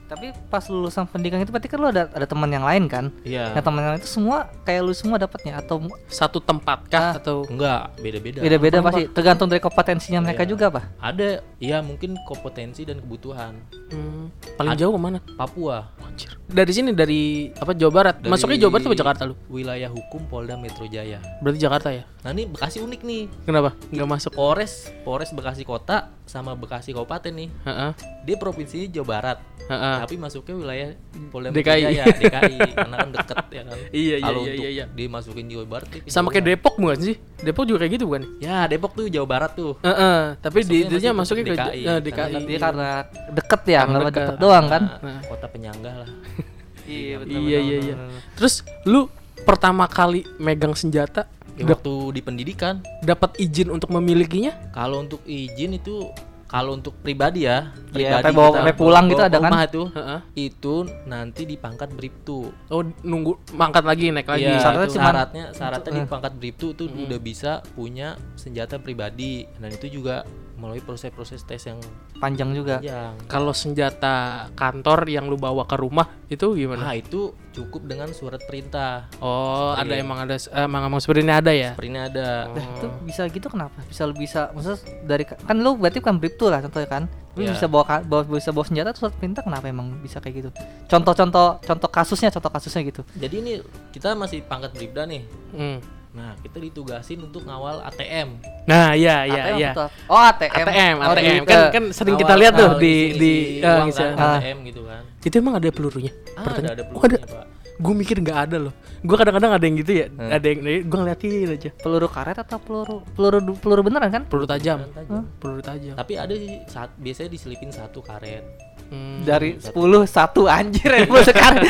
Tapi 0.04 0.30
pas 0.48 0.62
lulusan 0.64 1.06
pendidikan 1.06 1.40
itu 1.40 1.50
berarti 1.50 1.66
kan 1.66 1.78
lu 1.78 1.88
ada 1.88 2.06
ada 2.08 2.24
teman 2.24 2.48
yang 2.48 2.62
lain 2.62 2.86
kan 2.86 3.10
iya 3.24 3.50
nah 3.52 3.60
teman 3.60 3.80
yang 3.80 3.92
lain 3.94 4.02
itu 4.02 4.12
semua 4.12 4.46
kayak 4.62 4.82
lu 4.82 4.94
semua 4.94 5.18
dapatnya 5.18 5.58
atau 5.58 5.80
Satu 6.06 6.38
tempat 6.38 6.86
kah 6.86 7.16
atau 7.16 7.44
enggak 7.46 7.96
beda-beda 7.98 8.39
beda-beda 8.39 8.78
pasti 8.82 9.04
tergantung 9.10 9.48
dari 9.48 9.60
kompetensinya 9.60 10.20
mereka 10.20 10.44
juga 10.44 10.68
apa 10.68 10.82
ada 10.98 11.42
ya 11.58 11.80
mungkin 11.80 12.13
kompetensi 12.24 12.84
dan 12.84 13.00
kebutuhan 13.00 13.56
Hmm, 13.94 14.34
paling 14.58 14.74
jauh 14.74 14.89
ke 14.89 14.98
mana? 14.98 15.22
Papua 15.38 15.86
Anjir. 16.02 16.34
Dari 16.44 16.74
sini 16.74 16.98
dari 16.98 17.54
apa 17.54 17.78
Jawa 17.78 17.94
Barat. 17.94 18.16
Dari 18.18 18.32
Masuknya 18.34 18.58
Jawa 18.58 18.72
Barat 18.74 18.84
atau 18.84 18.98
Jakarta 18.98 19.22
lu? 19.24 19.38
wilayah 19.48 19.86
hukum 19.86 20.26
Polda 20.26 20.58
Metro 20.58 20.86
Jaya 20.86 21.22
Berarti 21.46 21.62
Jakarta 21.62 21.94
ya? 21.94 22.02
nah 22.20 22.32
ini 22.32 22.50
Bekasi 22.50 22.82
unik 22.82 23.02
nih 23.04 23.22
Kenapa? 23.46 23.78
Enggak 23.89 24.10
masuk. 24.10 24.32
Polres 24.34 24.89
Polres 25.06 25.30
Bekasi 25.30 25.62
Kota 25.62 26.10
sama 26.26 26.58
Bekasi 26.58 26.89
Kabupaten 26.89 27.30
nih 27.30 27.50
Heeh. 27.63 27.92
dia 28.26 28.36
provinsinya 28.36 28.88
Jawa 28.89 29.08
Barat 29.08 29.38
Heeh. 29.63 29.96
Tapi 30.04 30.16
masuknya 30.16 30.54
wilayah 30.54 30.89
Polda 31.28 31.50
DKI. 31.50 31.82
Jaya 31.82 32.04
DKI 32.10 32.56
karena 32.78 32.96
kan 32.98 33.10
deket 33.10 33.38
ya 33.50 33.62
kan 33.63 33.78
Iya, 33.89 34.16
iya, 34.16 34.18
kalau 34.20 34.42
iya, 34.42 34.54
iya, 34.54 34.70
iya. 34.70 34.86
dimasukin 34.88 35.46
Jawa 35.48 35.66
Barat 35.66 35.88
dia 35.89 36.02
Sama 36.08 36.28
kayak 36.28 36.46
Depok 36.46 36.76
bukan 36.76 37.00
sih? 37.00 37.16
Depok 37.39 37.63
juga 37.63 37.78
kayak 37.82 37.94
gitu 37.94 38.06
bukan? 38.06 38.24
ya 38.38 38.66
Depok 38.66 38.92
tuh 38.94 39.08
Jawa 39.08 39.26
Barat 39.26 39.52
tuh 39.54 39.80
Heeh, 39.80 40.20
tapi 40.38 40.60
di 40.62 40.78
Masuknya 40.86 41.12
masuknya 41.13 41.44
ke 41.44 41.54
DKI. 41.54 41.63
eh, 41.80 41.84
Karena 41.84 42.02
DKI. 42.36 42.46
dia 42.46 42.60
karena 42.60 42.88
deket 43.30 43.62
ya 43.66 43.80
Karena 43.82 44.00
deket. 44.02 44.13
deket 44.22 44.36
doang 44.38 44.66
kan 44.68 44.84
Nah, 45.00 45.20
kota 45.24 45.46
penyangga 45.48 45.92
lah 45.98 46.10
iya 46.86 47.16
Iya 47.24 47.60
iya 47.60 47.78
iya. 47.82 47.96
Terus 48.36 48.54
lu 48.84 49.08
pertama 49.42 49.88
kali 49.88 50.28
megang 50.38 50.74
senjata 50.74 51.26
Ya, 51.54 51.70
waktu 51.70 51.94
di 52.12 52.22
pendidikan 52.22 52.82
dapat 53.00 53.38
izin 53.38 53.70
untuk 53.70 53.94
memilikinya? 53.94 54.74
kalau 54.74 55.00
untuk 55.00 55.22
izin 55.24 55.78
itu 55.78 56.10
kalau 56.54 56.78
untuk 56.78 56.94
pribadi 56.96 57.44
ya 57.44 57.74
Iya, 57.89 57.89
pribadi 57.89 58.13
sampai 58.22 58.32
bawa- 58.32 58.54
kita 58.54 58.74
pulang 58.78 59.04
bawa 59.04 59.12
gitu 59.12 59.22
ada 59.24 59.34
kan? 59.34 59.42
rumah 59.44 59.62
itu 59.63 59.82
Heeh. 59.89 60.20
itu 60.39 60.76
nanti 61.04 61.42
dipangkat 61.44 61.89
bribtu 61.89 62.39
Oh, 62.70 62.82
nunggu 63.02 63.32
mangkat 63.52 63.82
lagi 63.82 64.06
naik 64.08 64.30
lagi. 64.30 64.46
Iya, 64.46 64.62
Syaratnya 64.62 64.86
itu 64.86 64.94
cuman- 64.94 65.06
syaratnya 65.08 65.46
syaratnya 65.52 65.92
di 65.92 66.00
Eh. 66.00 66.08
pangkat 66.08 66.34
bribtu 66.36 66.68
tuh 66.72 66.88
udah 66.88 67.20
bisa 67.20 67.52
punya 67.74 68.08
senjata 68.36 68.78
pribadi 68.78 69.50
dan 69.58 69.70
itu 69.72 69.89
juga 69.92 70.22
melalui 70.54 70.80
proses-proses 70.80 71.42
tes 71.44 71.60
yang 71.66 71.82
panjang 72.22 72.54
juga 72.54 72.78
panjang. 72.80 73.13
Kalau 73.26 73.52
senjata 73.52 74.48
kantor 74.54 75.10
yang 75.10 75.26
lu 75.28 75.36
bawa 75.36 75.66
ke 75.66 75.76
rumah 75.76 76.08
itu 76.30 76.54
gimana? 76.56 76.89
Nah, 76.89 76.96
itu 76.98 77.34
cukup 77.54 77.86
dengan 77.86 78.10
surat 78.13 78.42
perintah. 78.46 79.10
Oh, 79.20 79.74
ada 79.74 79.94
emang 79.94 80.24
ada 80.24 80.38
eh, 80.38 80.66
emang 80.66 80.88
emang 80.89 81.02
seperti 81.02 81.22
ini 81.26 81.34
ada 81.34 81.52
ya? 81.54 81.74
Seperti 81.78 81.89
ini 81.89 82.02
ada. 82.02 82.28
Nah, 82.50 82.66
itu 82.78 82.88
bisa 83.06 83.22
gitu 83.30 83.48
kenapa? 83.50 83.78
Bisa 83.86 84.02
lu 84.06 84.13
bisa 84.13 84.50
maksudnya 84.54 84.80
dari 85.06 85.24
kan 85.26 85.58
lu 85.58 85.78
berarti 85.78 86.00
kan 86.02 86.18
bribtu 86.18 86.48
lah 86.50 86.62
contohnya 86.62 86.89
kan. 86.89 87.04
Lu 87.34 87.42
Iya. 87.42 87.58
bisa 87.58 87.66
bawa, 87.66 88.06
bawa 88.06 88.22
bisa 88.30 88.54
bawa 88.54 88.66
senjata 88.70 88.94
terus 88.94 89.10
perintah 89.18 89.42
kenapa 89.42 89.66
emang 89.66 89.89
bisa 90.06 90.22
kayak 90.22 90.36
gitu? 90.46 90.50
Contoh-contoh 90.86 91.58
contoh 91.66 91.89
kasusnya 91.89 92.30
contoh 92.30 92.54
kasusnya 92.54 92.86
gitu. 92.86 93.02
Jadi 93.18 93.36
ini 93.42 93.54
kita 93.89 94.13
masih 94.13 94.46
pangkat 94.46 94.70
bribda 94.78 95.10
nih. 95.10 95.26
Hmm. 95.50 95.82
Nah, 96.13 96.38
kita 96.38 96.62
ditugasin 96.62 97.19
untuk 97.19 97.41
ngawal 97.41 97.82
ATM. 97.84 98.38
Nah, 98.63 98.93
iya 98.93 99.26
iya 99.26 99.41
ATM 99.43 99.58
iya. 99.58 99.71
betul. 99.73 99.88
Oh, 100.06 100.21
ATM. 100.21 100.54
ATM, 100.62 100.95
Oh, 100.95 101.10
ATM 101.10 101.26
gitu. 101.36 101.49
kan 101.49 101.62
kan 101.69 101.84
sering 101.89 102.15
kita 102.15 102.34
lihat 102.38 102.54
tuh 102.54 102.69
di 102.78 102.93
isi- 103.10 103.17
di 103.17 103.34
eh, 103.60 103.65
uang 103.67 103.88
bisa. 103.89 104.04
kan, 104.06 104.13
Ah. 104.15 104.38
ATM 104.38 104.58
gitu 104.63 104.82
kan. 104.86 105.02
Itu 105.19 105.36
emang 105.36 105.56
ada 105.58 105.67
pelurunya? 105.67 106.13
Ah, 106.32 106.45
Pertanyaan. 106.45 106.69
ada 106.71 106.84
ada 106.84 106.93
Oh, 106.93 107.02
ada. 107.02 107.17
pelurunya, 107.17 107.34
Pak. 107.34 107.45
Gue 107.73 107.93
mikir 107.97 108.21
nggak 108.21 108.39
ada 108.39 108.58
loh. 108.62 108.73
Gue 109.02 109.17
kadang-kadang 109.17 109.52
ada 109.52 109.65
yang 109.65 109.76
gitu 109.76 109.91
ya. 109.91 110.06
Hmm. 110.08 110.30
Ada 110.30 110.45
yang 110.45 110.60
gue 110.86 110.97
ngeliatin 111.02 111.49
aja. 111.49 111.69
peluru 111.76 112.06
karet 112.08 112.38
atau 112.38 112.58
peluru 112.58 112.95
peluru 113.10 113.39
peluru 113.58 113.82
beneran 113.82 114.10
kan? 114.12 114.23
Peluru 114.23 114.45
tajam. 114.45 114.78
Kan 114.80 114.93
tajam. 114.95 115.23
Peluru 115.41 115.62
tajam. 115.65 115.93
Tapi 115.97 116.13
ada 116.13 116.32
sih 116.32 116.62
saat 116.67 116.93
biasanya 116.95 117.34
diselipin 117.34 117.73
satu 117.73 117.99
karet. 117.99 118.45
Hmm. 118.88 119.26
Dari 119.26 119.58
10 119.58 119.73
satu 120.06 120.45
anjir 120.45 120.86
emang 121.02 121.26
sekarang. 121.26 121.65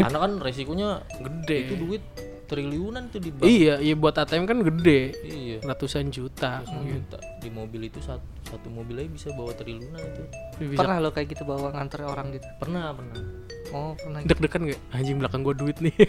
Karena 0.00 0.18
kan 0.18 0.32
resikonya 0.40 0.88
Gede. 1.20 1.58
itu 1.62 1.74
duit 1.76 2.02
triliunan 2.48 3.06
tuh 3.06 3.20
di 3.20 3.28
bank. 3.28 3.44
Iya, 3.44 3.74
iya 3.78 3.94
buat 3.94 4.16
ATM 4.16 4.44
kan 4.44 4.58
gede. 4.58 5.12
Iya. 5.20 5.56
Ratusan 5.62 6.08
juta. 6.08 6.64
Ratusan 6.64 6.82
juta. 6.82 7.18
Di 7.38 7.48
mobil 7.48 7.86
itu 7.86 8.00
satu, 8.00 8.24
satu 8.42 8.68
mobil 8.68 8.98
aja 8.98 9.10
bisa 9.10 9.28
bawa 9.32 9.52
triliunan 9.52 10.00
itu. 10.00 10.22
Bisa 10.66 10.80
pernah 10.80 10.96
lo 10.98 11.12
kayak 11.12 11.28
gitu 11.30 11.44
bawa 11.44 11.70
nganter 11.70 12.02
orang 12.02 12.32
gitu? 12.32 12.48
Pernah, 12.56 12.90
pernah. 12.90 13.20
Oh, 13.68 13.92
pernah. 13.94 14.18
gitu. 14.20 14.32
deg-degan 14.32 14.60
gak? 14.66 14.80
Anjing 14.90 15.16
belakang 15.18 15.40
gue 15.42 15.54
duit 15.54 15.76
nih. 15.78 15.94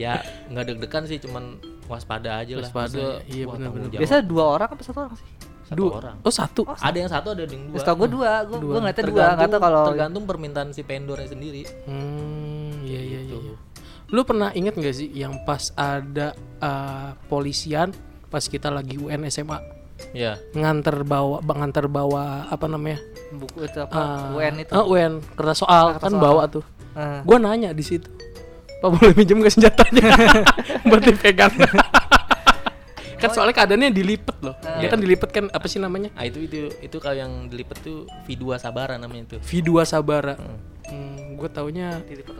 Ya, 0.00 0.24
nggak 0.48 0.64
deg-degan 0.64 1.04
sih, 1.04 1.20
cuman 1.20 1.60
waspada 1.84 2.40
aja 2.40 2.56
lah. 2.56 2.64
Waspada, 2.64 2.88
Maksudnya, 2.88 3.20
iya, 3.28 3.44
wah, 3.44 3.52
benar, 3.52 3.64
tanggung 3.68 3.76
benar. 3.76 3.92
jawab. 3.92 4.00
Biasa 4.00 4.14
dua 4.24 4.44
orang 4.48 4.68
apa 4.72 4.80
satu 4.80 4.98
orang 4.98 5.14
sih? 5.14 5.28
satu 5.60 5.76
Dua. 5.78 5.90
orang. 5.92 6.16
Oh 6.18 6.32
satu. 6.32 6.60
Ada 6.66 6.96
yang 6.96 7.10
satu, 7.12 7.28
ada 7.30 7.42
yang 7.44 7.64
dua. 7.68 7.78
Tau 7.78 7.94
gue 7.94 8.08
dua, 8.08 8.32
gue 8.42 8.58
Dua. 8.58 8.72
gue 8.72 8.80
ngeliatnya 8.80 9.04
dua, 9.06 9.24
nggak 9.36 9.48
tau 9.50 9.60
kalau 9.60 9.82
tergantung 9.86 10.24
permintaan 10.24 10.68
si 10.72 10.82
vendornya 10.82 11.28
sendiri. 11.28 11.62
Hmm, 11.84 12.80
iya 12.82 12.96
iya 12.98 13.20
iya. 13.22 13.49
Lu 14.10 14.22
pernah 14.22 14.50
inget 14.50 14.74
gak 14.74 14.90
sih 14.92 15.08
yang 15.08 15.42
pas 15.44 15.70
ada 15.74 16.32
uh, 16.58 17.14
polisian 17.26 17.94
pas 18.26 18.42
kita 18.42 18.68
lagi 18.68 18.94
UN 18.94 19.26
SMA 19.26 19.58
Ya, 20.10 20.40
nganter 20.52 21.04
bawa 21.04 21.44
nganter 21.44 21.84
bawa 21.84 22.48
apa 22.48 22.64
namanya? 22.64 22.96
buku 23.30 23.62
itu 23.62 23.78
apa 23.78 23.92
Ah, 23.92 24.32
UN 24.32 24.54
itu. 24.58 24.72
ah, 24.72 24.82
UN 24.82 25.12
kertas 25.30 25.60
soal 25.60 25.92
Kertas 25.92 26.02
kan 26.02 26.10
soal. 26.10 26.22
bawa 26.22 26.42
tuh. 26.48 26.64
Ah. 26.92 27.20
Gua 27.20 27.36
nanya 27.36 27.70
di 27.70 27.84
situ. 27.84 28.08
Pak 28.80 28.88
boleh 28.88 29.12
minjem 29.12 29.38
gak 29.38 29.52
senjatanya? 29.52 30.02
Buat 30.88 31.04
dipegang. 31.04 31.52
kan 33.20 33.28
soalnya 33.28 33.52
keadaannya 33.52 33.92
dilipet 33.92 34.40
loh. 34.40 34.56
Ah. 34.64 34.80
Dia 34.80 34.88
kan 34.88 34.96
dilipet 34.96 35.28
kan 35.28 35.44
apa 35.52 35.68
sih 35.68 35.76
namanya? 35.76 36.08
Ah 36.16 36.24
itu 36.24 36.40
itu 36.40 36.72
itu 36.80 36.96
kalau 36.96 37.14
yang 37.14 37.32
dilipet 37.46 37.76
tuh 37.78 38.08
V2 38.24 38.56
Sabara 38.56 38.96
namanya 38.96 39.28
itu. 39.28 39.36
V2 39.38 39.84
Sabara. 39.84 40.40
Hmm, 40.88 41.36
gue 41.36 41.48
taunya 41.50 42.00
Dilipet. 42.02 42.34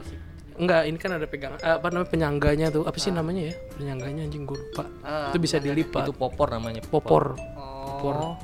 Enggak 0.61 0.83
ini 0.85 0.97
kan 0.97 1.11
ada 1.13 1.25
pegangan 1.25 1.59
eh, 1.59 1.75
apa 1.75 1.87
namanya 1.89 2.09
penyangganya 2.09 2.67
tuh. 2.69 2.85
Apa 2.85 2.97
sih 2.97 3.11
namanya 3.11 3.49
ya? 3.49 3.55
Penyangganya 3.75 4.23
anjing 4.25 4.45
gue 4.45 4.55
lupa. 4.55 4.85
Ah, 5.01 5.33
itu 5.33 5.39
bisa 5.41 5.57
dilipat. 5.57 6.05
Itu 6.05 6.13
popor 6.13 6.53
namanya. 6.53 6.85
popor. 6.85 7.41
Oh. 7.57 8.37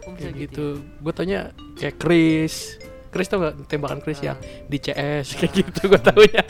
Oh, 0.00 0.12
bisa 0.12 0.30
kayak 0.30 0.34
gitu 0.40 0.66
gue 0.80 1.12
taunya 1.12 1.40
kayak 1.74 1.96
Chris. 1.96 2.78
Chris 3.08 3.24
tau 3.24 3.40
gak 3.40 3.56
tembakan 3.64 4.04
Chris 4.04 4.20
yang 4.20 4.36
di 4.68 4.76
CS 4.76 5.32
kayak 5.34 5.52
gitu 5.54 5.80
gue 5.88 6.00
taunya. 6.00 6.42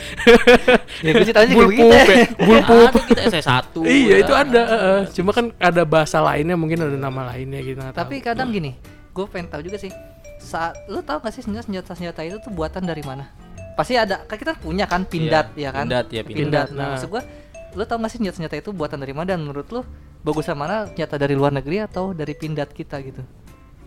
Ya 1.07 1.11
gue 1.13 1.23
sih 1.23 1.31
taunya 1.31 1.55
kayak 1.55 2.11
ya. 2.11 2.27
bulpup 2.37 2.91
Ada 2.91 3.01
kita 3.07 3.21
SS1. 3.31 3.65
iya 3.87 4.11
ya. 4.11 4.17
itu 4.19 4.33
ada 4.33 4.63
eh, 4.67 5.01
cuma 5.15 5.31
kan 5.31 5.55
ada 5.55 5.83
bahasa 5.87 6.19
lainnya 6.19 6.59
mungkin 6.59 6.83
ada 6.83 6.95
nama 6.95 7.31
lainnya 7.31 7.63
gitu 7.63 7.79
Tapi 7.79 8.19
tahu. 8.19 8.27
kadang 8.27 8.51
gini, 8.51 8.75
gue 9.09 9.25
pengen 9.27 9.47
tahu 9.49 9.63
juga 9.63 9.79
sih. 9.79 9.95
Saat 10.39 10.87
lu 10.87 10.99
tahu 11.01 11.19
gak 11.21 11.31
sih 11.31 11.43
senjata 11.43 11.95
senjata 11.95 12.23
itu 12.23 12.39
tuh 12.39 12.51
buatan 12.51 12.83
dari 12.83 13.03
mana? 13.03 13.31
Pasti 13.79 13.95
ada, 13.95 14.27
kan 14.27 14.35
kita 14.35 14.59
punya 14.59 14.85
kan 14.85 15.07
pindat 15.07 15.55
Iya, 15.55 15.63
ya 15.63 15.71
kan? 15.71 15.85
pindat, 15.87 16.07
ya, 16.11 16.23
pindat. 16.27 16.39
Pindat. 16.43 16.69
Nah. 16.69 16.77
Nah, 16.77 16.87
maksud 16.99 17.09
gua, 17.09 17.23
lu 17.71 17.83
tahu 17.85 17.97
gak 17.97 18.11
sih 18.11 18.19
senjata 18.19 18.37
senjata 18.37 18.57
itu 18.59 18.71
buatan 18.75 18.99
dari 18.99 19.15
mana 19.15 19.29
dan 19.31 19.41
menurut 19.41 19.71
lu 19.71 19.87
bagusan 20.19 20.59
mana 20.59 20.91
senjata 20.91 21.15
dari 21.15 21.33
luar 21.33 21.55
negeri 21.55 21.79
atau 21.81 22.11
dari 22.11 22.35
pindat 22.35 22.75
kita 22.75 22.99
gitu? 23.01 23.23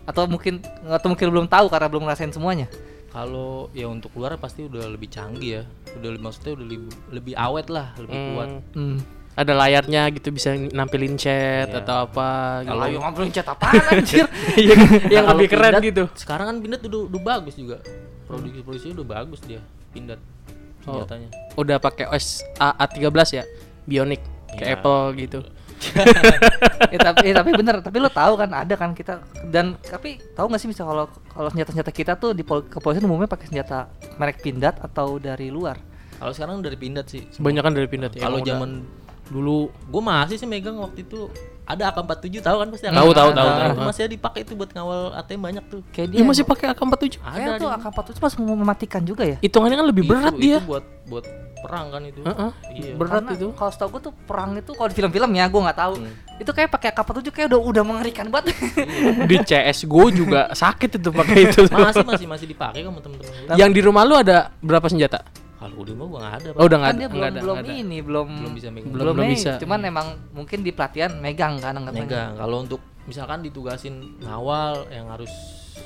Atau 0.02 0.24
mungkin 0.24 0.64
atau 0.82 1.06
mungkin 1.06 1.28
belum 1.28 1.46
tahu 1.46 1.68
karena 1.68 1.86
belum 1.86 2.08
ngerasain 2.08 2.32
semuanya? 2.32 2.72
Kalau 3.12 3.68
ya 3.70 3.84
untuk 3.86 4.08
luar 4.16 4.40
pasti 4.40 4.64
udah 4.64 4.88
lebih 4.88 5.06
canggih 5.06 5.60
ya. 5.60 5.62
Udah 5.94 6.16
maksudnya 6.16 6.56
udah 6.56 6.64
lebih, 6.64 6.80
lebih 7.12 7.34
awet 7.36 7.68
lah, 7.68 7.92
lebih 7.94 8.16
Hmm, 8.16 8.30
kuat. 8.32 8.48
Hmm. 8.72 8.98
ada 9.32 9.52
layarnya 9.54 10.12
gitu 10.12 10.28
bisa 10.28 10.52
nampilin 10.52 11.16
chat 11.16 11.64
Iya. 11.66 11.80
atau 11.80 12.04
apa 12.04 12.28
gitu. 12.60 12.68
Kalau 12.68 12.84
yang 12.86 13.00
ngobrolin 13.00 13.30
cat 13.30 13.46
apaan 13.46 13.80
anjir? 13.92 14.24
yang, 14.56 14.80
yang 15.08 15.24
lebih 15.26 15.48
keren 15.48 15.72
pindat, 15.72 15.82
gitu 15.82 16.04
Sekarang 16.12 16.46
kan 16.48 16.56
pindat 16.60 16.80
udah, 16.84 17.00
udah 17.08 17.20
bagus 17.22 17.56
juga. 17.56 17.80
Produksi 18.32 18.60
produksinya 18.60 18.94
udah 18.96 19.08
bagus 19.12 19.40
dia 19.42 19.60
pindat 19.90 20.20
Oh. 20.82 20.98
senjatanya. 20.98 21.30
udah 21.54 21.76
pakai 21.78 22.08
OS 22.08 22.42
A 22.56 22.74
A13 22.76 23.06
ya 23.32 23.44
Bionic 23.84 24.18
kayak 24.50 24.66
Iya. 24.66 24.74
Apple 24.76 25.02
gitu 25.16 25.38
ya, 26.90 26.98
tapi 27.00 27.22
eh, 27.24 27.34
tapi 27.34 27.50
bener 27.52 27.78
tapi 27.78 27.98
lo 27.98 28.06
tahu 28.08 28.34
kan 28.34 28.50
ada 28.52 28.74
kan 28.74 28.90
kita 28.90 29.18
dan 29.46 29.74
tapi 29.80 30.18
tahu 30.32 30.46
nggak 30.46 30.58
sih 30.58 30.66
bisa 30.66 30.82
kalau 30.82 31.06
kalau 31.28 31.48
senjata 31.48 31.70
senjata 31.70 31.90
kita 31.90 32.12
tuh 32.16 32.30
di 32.32 32.42
pol- 32.42 32.62
kepolisian 32.64 33.02
umumnya 33.04 33.26
pakai 33.26 33.46
senjata 33.46 33.90
merek 34.16 34.38
pindat 34.40 34.78
atau 34.80 35.16
dari 35.16 35.48
luar 35.48 35.78
Kalau 36.14 36.30
sekarang 36.30 36.58
dari 36.60 36.74
pindat 36.76 37.06
sih. 37.08 37.26
kebanyakan 37.28 37.72
dari 37.72 37.86
pindat 37.86 38.10
ya 38.12 38.22
Kalau 38.22 38.38
zaman 38.40 38.82
dulu 39.24 39.58
gue 39.70 40.02
masih 40.04 40.36
sih 40.36 40.46
megang 40.46 40.78
waktu 40.78 41.02
itu 41.02 41.26
ada 41.64 41.82
AK47 41.88 42.34
tahu 42.38 42.56
kan 42.58 42.68
pasti 42.68 42.84
Tahu, 42.84 43.10
tahu, 43.12 43.28
AK47. 43.28 43.32
tahu, 43.32 43.48
tahu. 43.48 43.70
itu 43.70 43.80
masih 43.84 44.02
dipakai 44.08 44.40
itu 44.42 44.52
buat 44.52 44.70
ngawal 44.72 45.00
ATM 45.14 45.40
banyak 45.40 45.64
tuh. 45.66 45.80
kayak 45.88 46.08
dia 46.08 46.18
dia 46.18 46.24
masih 46.24 46.44
pakai 46.44 46.66
AK47 46.70 47.04
Ada 47.16 47.32
kayak 47.32 47.52
tuh 47.56 47.68
dia. 47.68 47.78
AK-47 47.78 48.10
pas 48.18 48.32
mau 48.36 48.56
mematikan 48.56 49.02
juga 49.02 49.22
ya 49.24 49.36
hitungannya 49.38 49.76
kan 49.76 49.86
lebih 49.86 50.04
berat 50.04 50.32
itu, 50.32 50.42
dia 50.42 50.56
Itu 50.56 50.66
buat 50.66 50.84
buat 51.04 51.24
perang 51.60 51.86
kan 51.88 52.02
itu. 52.02 52.18
Heeh, 52.20 52.50
Iya. 52.72 52.92
berat 52.92 53.22
Karena 53.22 53.30
itu 53.32 53.46
kalau 53.52 53.70
setahu 53.70 53.88
gue 53.92 54.02
tuh 54.02 54.14
perang 54.20 54.50
itu 54.52 54.70
kalau 54.72 54.88
di 54.88 54.96
film-film 54.96 55.30
ya 55.32 55.44
gue 55.46 55.60
nggak 55.60 55.78
tahu 55.78 55.94
Hmm. 55.96 56.14
itu 56.36 56.50
kayak 56.50 56.68
pakai 56.68 56.88
AK-47 56.90 57.26
kayak 57.30 57.46
udah 57.48 57.60
udah 57.62 57.82
mengerikan 57.84 58.26
banget 58.26 58.58
di 59.22 59.36
CS 59.40 59.78
gue 59.84 60.06
juga 60.12 60.50
sakit 60.50 60.98
itu 60.98 61.10
pakai 61.12 61.38
itu 61.46 61.60
Masih 61.68 62.02
masih 62.02 62.26
masih 62.26 62.46
dipakai 62.48 62.82
sama 62.82 62.98
temen-temen 62.98 63.30
gue. 63.46 63.54
yang 63.54 63.70
di 63.70 63.78
rumah 63.78 64.02
lu 64.02 64.14
ada 64.14 64.50
berapa 64.58 64.82
senjata 64.84 65.22
Kalau 65.62 65.78
di 65.78 65.92
rumah 65.92 66.06
gue 66.06 66.18
nggak 66.18 66.34
ada. 66.34 66.48
Pak. 66.48 66.58
oh 66.58 66.64
udah 66.64 66.78
kan 66.80 66.88
ada 66.88 66.98
dia 66.98 67.08
belum 67.08 67.22
ada, 67.24 67.38
belum 67.38 67.56
ada. 67.56 67.70
ini 67.72 67.98
belum 68.00 68.28
Belum 68.36 68.52
bisa 68.52 68.68
megang. 68.68 68.90
Belum- 68.90 69.14
belum 69.14 69.28
bisa. 69.30 69.50
cuman 69.56 69.80
emang 69.84 70.06
mungkin 70.30 70.58
di 70.60 70.70
pelatihan 70.70 71.10
megang 71.16 71.54
kan 71.56 71.72
anggapannya 71.72 72.04
Megang. 72.04 72.32
Kalau 72.36 72.56
untuk 72.60 72.80
misalkan 73.02 73.38
ditugasin 73.40 73.94
ngawal 74.18 74.86
yang 74.88 75.06
harus 75.06 75.30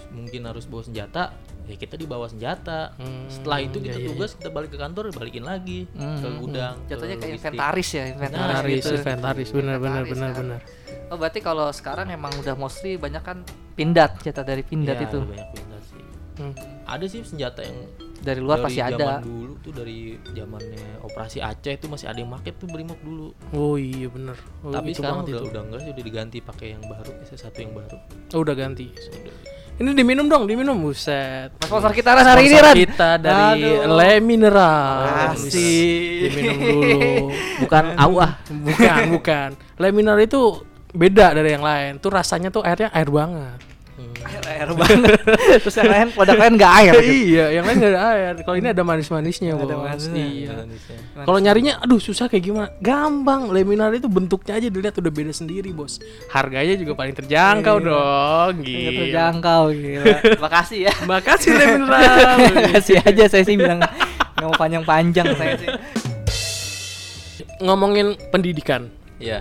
mungkin 0.09 0.43
harus 0.45 0.65
bawa 0.65 0.83
senjata, 0.83 1.33
ya 1.63 1.75
kita 1.75 1.95
dibawa 1.95 2.25
senjata. 2.25 2.97
Hmm, 2.97 3.29
Setelah 3.29 3.59
itu 3.61 3.77
kita 3.79 3.95
iya, 3.95 4.03
iya, 4.03 4.09
tugas 4.09 4.33
kita 4.33 4.49
balik 4.49 4.71
ke 4.71 4.79
kantor 4.79 5.13
balikin 5.13 5.43
lagi 5.43 5.85
Hmm, 5.93 6.17
ke 6.17 6.27
hmm. 6.27 6.39
gudang. 6.39 6.75
jatuhnya 6.87 7.15
ke 7.15 7.23
kayak 7.23 7.35
inventaris 7.37 7.89
ya 7.91 8.05
inventaris 8.07 8.41
Inventaris, 8.41 8.77
gitu. 8.83 8.95
inventaris, 8.97 9.49
benar 9.51 9.77
benar 9.77 10.03
Inventaris 10.03 10.11
benar 10.11 10.31
kan. 10.31 10.41
benar. 10.43 10.61
Oh 11.07 11.17
berarti 11.17 11.41
kalau 11.41 11.69
sekarang 11.71 12.09
emang 12.09 12.33
udah 12.35 12.55
mostly 12.55 12.97
banyak 12.97 13.21
kan 13.21 13.45
pindat 13.75 14.19
jatah 14.21 14.43
dari 14.43 14.63
pindat 14.63 14.97
Iya, 14.97 15.07
itu 15.07 15.19
ada 15.19 15.29
banyak 15.29 15.49
pindat 15.53 15.83
sih. 15.85 16.03
Hmm. 16.37 16.55
Ada 16.85 17.05
sih 17.07 17.21
senjata 17.23 17.61
yang 17.61 17.79
dari 18.27 18.43
luar 18.43 18.59
dari 18.59 18.67
pasti 18.67 18.81
zaman 18.83 18.99
ada. 18.99 19.23
dulu 19.23 19.53
tuh 19.63 19.73
dari 19.73 19.99
zamannya 20.35 20.85
operasi 21.07 21.39
Aceh 21.39 21.75
itu 21.79 21.87
masih 21.87 22.11
ada 22.11 22.19
yang 22.19 22.31
make 22.35 22.51
tuh 22.59 22.67
Brimob 22.67 22.99
dulu. 22.99 23.31
Oh 23.55 23.79
iya 23.79 24.11
benar. 24.11 24.35
Oh, 24.67 24.75
Tapi 24.75 24.91
itu 24.91 24.99
sekarang 24.99 25.23
udah 25.23 25.39
itu. 25.39 25.47
udah 25.55 25.63
enggak 25.63 25.81
sih 25.87 25.91
udah 25.95 26.05
diganti 26.05 26.39
pakai 26.43 26.67
yang 26.75 26.83
baru, 26.91 27.13
SS1 27.23 27.55
yang 27.63 27.73
baru. 27.79 27.97
Oh, 28.35 28.41
udah 28.43 28.55
ganti. 28.59 28.91
Udah. 28.91 29.35
Ini 29.77 29.93
diminum 29.93 30.25
dong, 30.25 30.49
diminum 30.49 30.73
buset. 30.81 31.53
Sponsor 31.61 31.93
kita 31.93 32.17
Ran 32.17 32.25
hari 32.25 32.49
ini 32.49 32.57
Ran. 32.57 32.73
kita 32.73 33.11
dari 33.21 33.61
Aduh. 33.61 33.93
Le 33.93 34.13
Mineral. 34.25 35.05
Makasih. 35.37 36.33
Diminum 36.33 36.57
dulu. 36.65 37.01
Bukan 37.61 37.85
awah. 38.01 38.41
bukan, 38.49 39.01
bukan. 39.13 39.49
Le 39.77 39.89
Mineral 39.93 40.25
itu 40.25 40.65
beda 40.97 41.37
dari 41.37 41.53
yang 41.53 41.61
lain. 41.61 42.01
Tuh 42.01 42.09
rasanya 42.09 42.49
tuh 42.49 42.65
airnya 42.65 42.89
air 42.89 43.13
banget. 43.13 43.76
Air, 43.97 44.43
air 44.45 44.69
banget. 44.71 45.17
Terus 45.65 45.77
yang 45.77 45.89
lain 45.89 46.09
produk 46.13 46.37
lain 46.37 46.53
nggak 46.55 46.73
air. 46.77 46.93
gitu. 46.95 47.13
iya, 47.33 47.45
yang 47.49 47.65
lain 47.65 47.77
gak 47.79 47.93
ada 47.93 48.03
air. 48.11 48.33
Kalau 48.43 48.57
ini 48.57 48.69
ada 48.69 48.83
manis-manisnya, 48.83 49.57
Ada 49.57 49.65
Bos. 49.67 49.81
manisnya. 49.81 50.25
Iya. 50.27 50.55
Kalau 51.17 51.39
nyarinya, 51.39 51.81
aduh 51.81 51.97
susah 51.97 52.27
kayak 52.27 52.45
gimana? 52.45 52.69
Gampang, 52.77 53.49
Le 53.49 53.63
Mineral 53.63 53.95
itu 53.95 54.05
bentuknya 54.07 54.53
aja 54.55 54.69
dilihat 54.69 54.93
udah 54.95 55.09
beda 55.09 55.33
sendiri, 55.33 55.73
bos. 55.73 55.97
Harganya 56.29 56.77
juga 56.77 56.93
paling 56.93 57.15
terjangkau 57.15 57.77
Iya. 57.79 57.89
dong, 57.89 58.53
Nggak 58.61 58.69
gitu. 58.69 59.01
terjangkau 59.01 59.63
gila. 59.71 60.17
Makasih 60.45 60.79
ya. 60.85 60.93
Makasih 61.03 61.51
Le 61.53 61.65
Mineral. 61.73 62.37
Makasih 62.61 62.97
aja 63.01 63.25
saya 63.27 63.43
sih 63.43 63.57
bilang 63.57 63.81
nggak 63.81 63.95
mau 64.39 64.53
panjang-panjang 64.53 65.27
saya 65.33 65.57
sih. 65.57 65.69
Ngomongin 67.59 68.13
pendidikan, 68.29 68.93
Iya. 69.17 69.41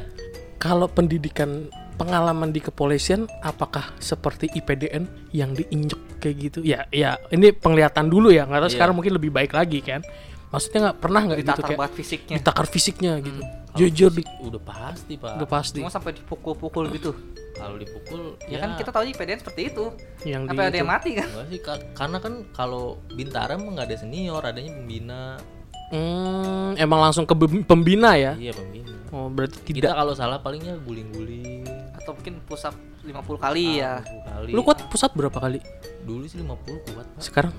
kalau 0.56 0.88
pendidikan 0.88 1.68
pengalaman 1.96 2.50
di 2.50 2.60
kepolisian 2.60 3.24
apakah 3.40 3.96
seperti 3.98 4.52
IPDN 4.52 5.04
yang 5.32 5.52
diinjek 5.52 6.20
kayak 6.20 6.36
gitu 6.42 6.60
ya 6.62 6.84
ya 6.90 7.16
ini 7.30 7.52
penglihatan 7.52 8.08
dulu 8.08 8.30
ya 8.30 8.44
nggak 8.44 8.60
tahu 8.60 8.70
Iya. 8.70 8.76
sekarang 8.76 8.94
mungkin 8.94 9.14
lebih 9.14 9.30
baik 9.30 9.52
lagi 9.52 9.80
kan 9.80 10.04
maksudnya 10.48 10.90
nggak 10.90 10.98
pernah 11.00 11.22
nggak 11.24 11.38
gitu 11.38 11.50
Ditakar 11.52 11.70
kayak 11.70 11.92
fisiknya. 11.92 12.36
ditakar 12.38 12.66
fisiknya 12.66 13.12
gitu 13.20 13.42
Kalau 13.42 13.78
jujur 13.78 14.08
di 14.10 14.24
udah 14.40 14.62
pasti, 14.62 15.14
Pak. 15.16 15.32
udah 15.36 15.50
pasti 15.50 15.80
Cuma 15.80 15.92
sampai 15.92 16.16
dipukul-pukul 16.16 16.88
gitu. 16.92 17.12
Kalau 17.52 17.76
dipukul 17.76 18.40
Ya, 18.48 18.60
kan 18.60 18.76
kita 18.76 18.88
tahu 18.88 19.04
IPDN 19.06 19.40
seperti 19.40 19.62
itu. 19.68 19.92
yang 20.24 20.48
Sampai 20.48 20.64
di 20.66 20.70
ada 20.72 20.78
yang 20.78 20.88
mati 20.90 21.12
kan. 21.12 21.28
Enggak 21.28 21.48
sih, 21.48 21.60
karena 21.92 22.18
kan 22.20 22.34
kalau 22.52 22.84
Bintara 23.10 23.56
emang 23.56 23.76
nggak 23.76 23.88
ada 23.88 23.98
senior, 23.98 24.40
adanya 24.40 24.72
pembina. 24.72 25.36
Hmm, 25.86 26.72
emang 26.76 27.00
langsung 27.02 27.24
ke 27.24 27.36
pembina 27.62 28.16
ya 28.16 28.34
Iya, 28.34 28.56
pembina. 28.56 28.96
oh 29.12 29.28
berarti 29.28 29.60
Kita 29.62 29.76
tidak 29.76 29.94
kalau 29.94 30.14
salah 30.14 30.40
palingnya 30.40 30.80
guling-guling. 30.80 31.68
Atau 31.96 32.12
mungkin 32.14 32.40
push 32.44 32.66
up 32.66 32.76
50 33.04 33.12
kali 33.40 33.80
ya. 33.80 34.02
50 34.04 34.30
kali. 34.30 34.52
lu 34.52 34.62
kuat 34.62 34.80
pusat 34.88 35.12
berapa 35.14 35.38
kali 35.38 35.60
Dulu 36.06 36.24
sih 36.26 36.38
50 36.38 36.86
kuat, 36.86 37.08
Pak. 37.08 37.22
sekarang 37.22 37.54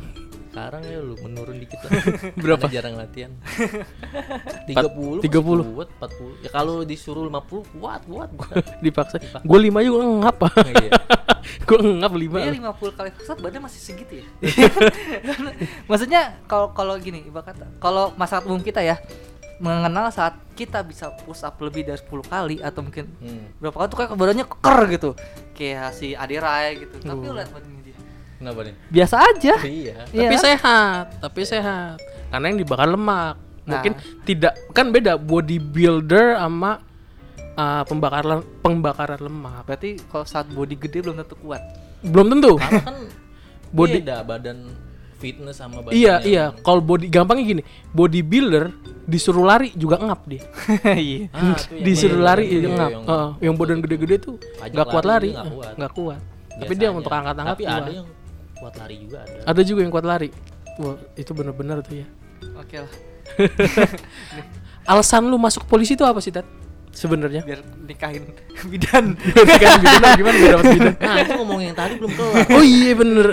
Sekarang 0.46 0.88
ya 0.88 1.05
lu 1.05 1.20
menurun 1.20 1.61
dikit 1.61 1.77
lah. 1.85 1.92
Berapa? 2.40 2.64
Karena 2.64 2.77
jarang 2.81 2.94
latihan. 2.96 3.29
30, 4.72 5.20
30. 5.20 5.29
masih 5.29 5.68
kuat, 5.77 5.88
40. 6.01 6.44
Ya 6.44 6.49
kalau 6.49 6.77
disuruh 6.81 7.29
50 7.29 7.77
kuat, 7.77 8.01
kuat. 8.09 8.31
kuat. 8.33 8.64
dipaksa 8.85 9.20
gue 9.20 9.59
lima 9.61 9.85
juga 9.85 10.01
ngap 10.25 10.37
Iya. 10.64 10.90
gue 11.61 11.79
ngap 12.01 12.12
lima 12.16 12.37
Iya 12.40 12.53
50 12.72 12.72
kali 12.72 13.09
push 13.12 13.29
up 13.29 13.38
badan 13.44 13.68
masih 13.68 13.81
segitu 13.85 14.25
ya. 14.25 14.27
Maksudnya 15.85 16.40
kalau 16.49 16.72
kalau 16.72 16.96
gini 16.96 17.20
ibarat 17.29 17.53
kata 17.53 17.66
kalau 17.77 18.16
masyarakat 18.16 18.49
umum 18.49 18.64
kita 18.64 18.81
ya 18.81 18.96
mengenal 19.59 20.09
saat 20.09 20.37
kita 20.53 20.81
bisa 20.81 21.09
push 21.19 21.40
up 21.40 21.57
lebih 21.59 21.83
dari 21.83 21.97
10 21.97 22.07
kali 22.23 22.57
atau 22.59 22.81
mungkin 22.81 23.09
Hmm. 23.16 23.57
berapa 23.57 23.73
kali 23.75 23.87
tuh 23.87 23.97
kayak 23.99 24.11
badannya 24.14 24.47
keker 24.47 24.79
gitu. 24.90 25.11
Kayak 25.53 25.90
si 25.90 26.12
Adirai 26.12 26.77
gitu. 26.79 26.97
Tapi 26.99 27.23
Oh. 27.23 27.31
lu 27.31 27.37
lihat 27.37 27.51
badannya 27.51 27.83
dia. 27.83 27.97
Kenapa 28.37 28.61
nih? 28.62 28.75
Biasa 28.90 29.16
aja. 29.19 29.55
Iya. 29.59 29.95
Iya 30.07 30.21
tapi 30.23 30.35
kan? 30.35 30.42
sehat 30.42 31.05
tapi 31.19 31.40
sehat 31.42 31.97
karena 32.27 32.47
yang 32.47 32.59
dibakar 32.59 32.85
lemak 32.87 33.35
Nah. 33.62 33.71
mungkin 33.73 33.92
tidak 34.23 34.53
kan 34.71 34.88
beda 34.88 35.16
bodybuilder 35.16 36.37
sama 36.37 36.79
uh, 37.57 37.83
pembakaran 37.83 38.45
pembakaran 38.61 39.19
lemak 39.19 39.64
Berarti 39.64 39.99
kalau 40.05 40.23
saat 40.23 40.47
body 40.47 40.77
gede 40.77 41.01
belum 41.01 41.16
tentu 41.16 41.35
kuat. 41.37 41.62
belum 42.01 42.27
tentu 42.31 42.55
Karena 42.57 42.83
kan 42.85 42.97
Body- 43.69 43.99
beda 43.99 44.16
badan 44.23 44.57
fitness 45.27 45.57
sama 45.57 45.81
badan 45.81 45.93
iya 45.93 46.15
yang- 46.15 46.23
iya 46.25 46.45
kalau 46.61 46.79
body 46.81 47.07
gampangnya 47.09 47.45
gini 47.49 47.62
bodybuilder 47.91 48.71
disuruh 49.05 49.43
lari 49.43 49.71
juga 49.73 49.99
ngap 49.99 50.21
dia 50.25 50.43
Iya. 50.87 51.31
Ah, 51.31 51.55
yang 51.67 51.83
disuruh 51.83 52.15
badan 52.17 52.27
lari 52.29 52.45
dia 52.49 52.71
ngap 52.71 52.91
yang- 52.93 53.05
Heeh, 53.05 53.31
yang 53.43 53.55
badan 53.55 53.79
gede-gede 53.81 54.17
tuh 54.21 54.35
nggak 54.57 54.87
kuat 54.87 55.05
lari 55.05 55.31
nggak 55.31 55.43
eh, 55.43 55.53
kuat. 55.53 55.73
nggak 55.75 55.93
kuat 55.93 56.21
tapi 56.49 56.62
biasa 56.65 56.79
dia 56.79 56.89
untuk 56.91 57.12
angkat-angkat 57.12 57.53
Tapi 57.53 57.65
kuat 57.65 57.77
ada 57.77 57.91
yang 57.93 58.07
kuat 58.57 58.75
lari 58.77 58.95
juga 58.97 59.19
ada. 59.21 59.39
ada 59.45 59.61
juga 59.62 59.81
yang 59.83 59.93
kuat 59.93 60.07
lari 60.07 60.29
wah 60.77 60.97
itu 61.15 61.31
bener-bener 61.33 61.79
tuh 61.81 61.97
ya 61.97 62.07
Oke 62.55 62.77
lah. 62.79 62.93
alasan 64.87 65.23
lu 65.25 65.37
masuk 65.37 65.67
polisi 65.67 65.93
itu 65.93 66.03
apa 66.03 66.19
sih 66.19 66.31
Ted 66.31 66.47
sebenarnya? 66.91 67.43
biar 67.43 67.61
nikahin 67.83 68.25
bidan 68.73 69.12
kan 69.19 69.45
bidan 69.77 70.11
gimana 70.15 70.37
biar 70.37 70.53
dapat 70.55 70.67
bidan? 70.73 70.95
Nah 70.97 71.17
itu 71.19 71.33
ngomong 71.35 71.61
yang 71.61 71.75
tadi 71.75 71.93
belum 71.97 72.12
kelar. 72.12 72.45
Oh 72.51 72.65
iya 72.65 72.93
bener. 72.95 73.27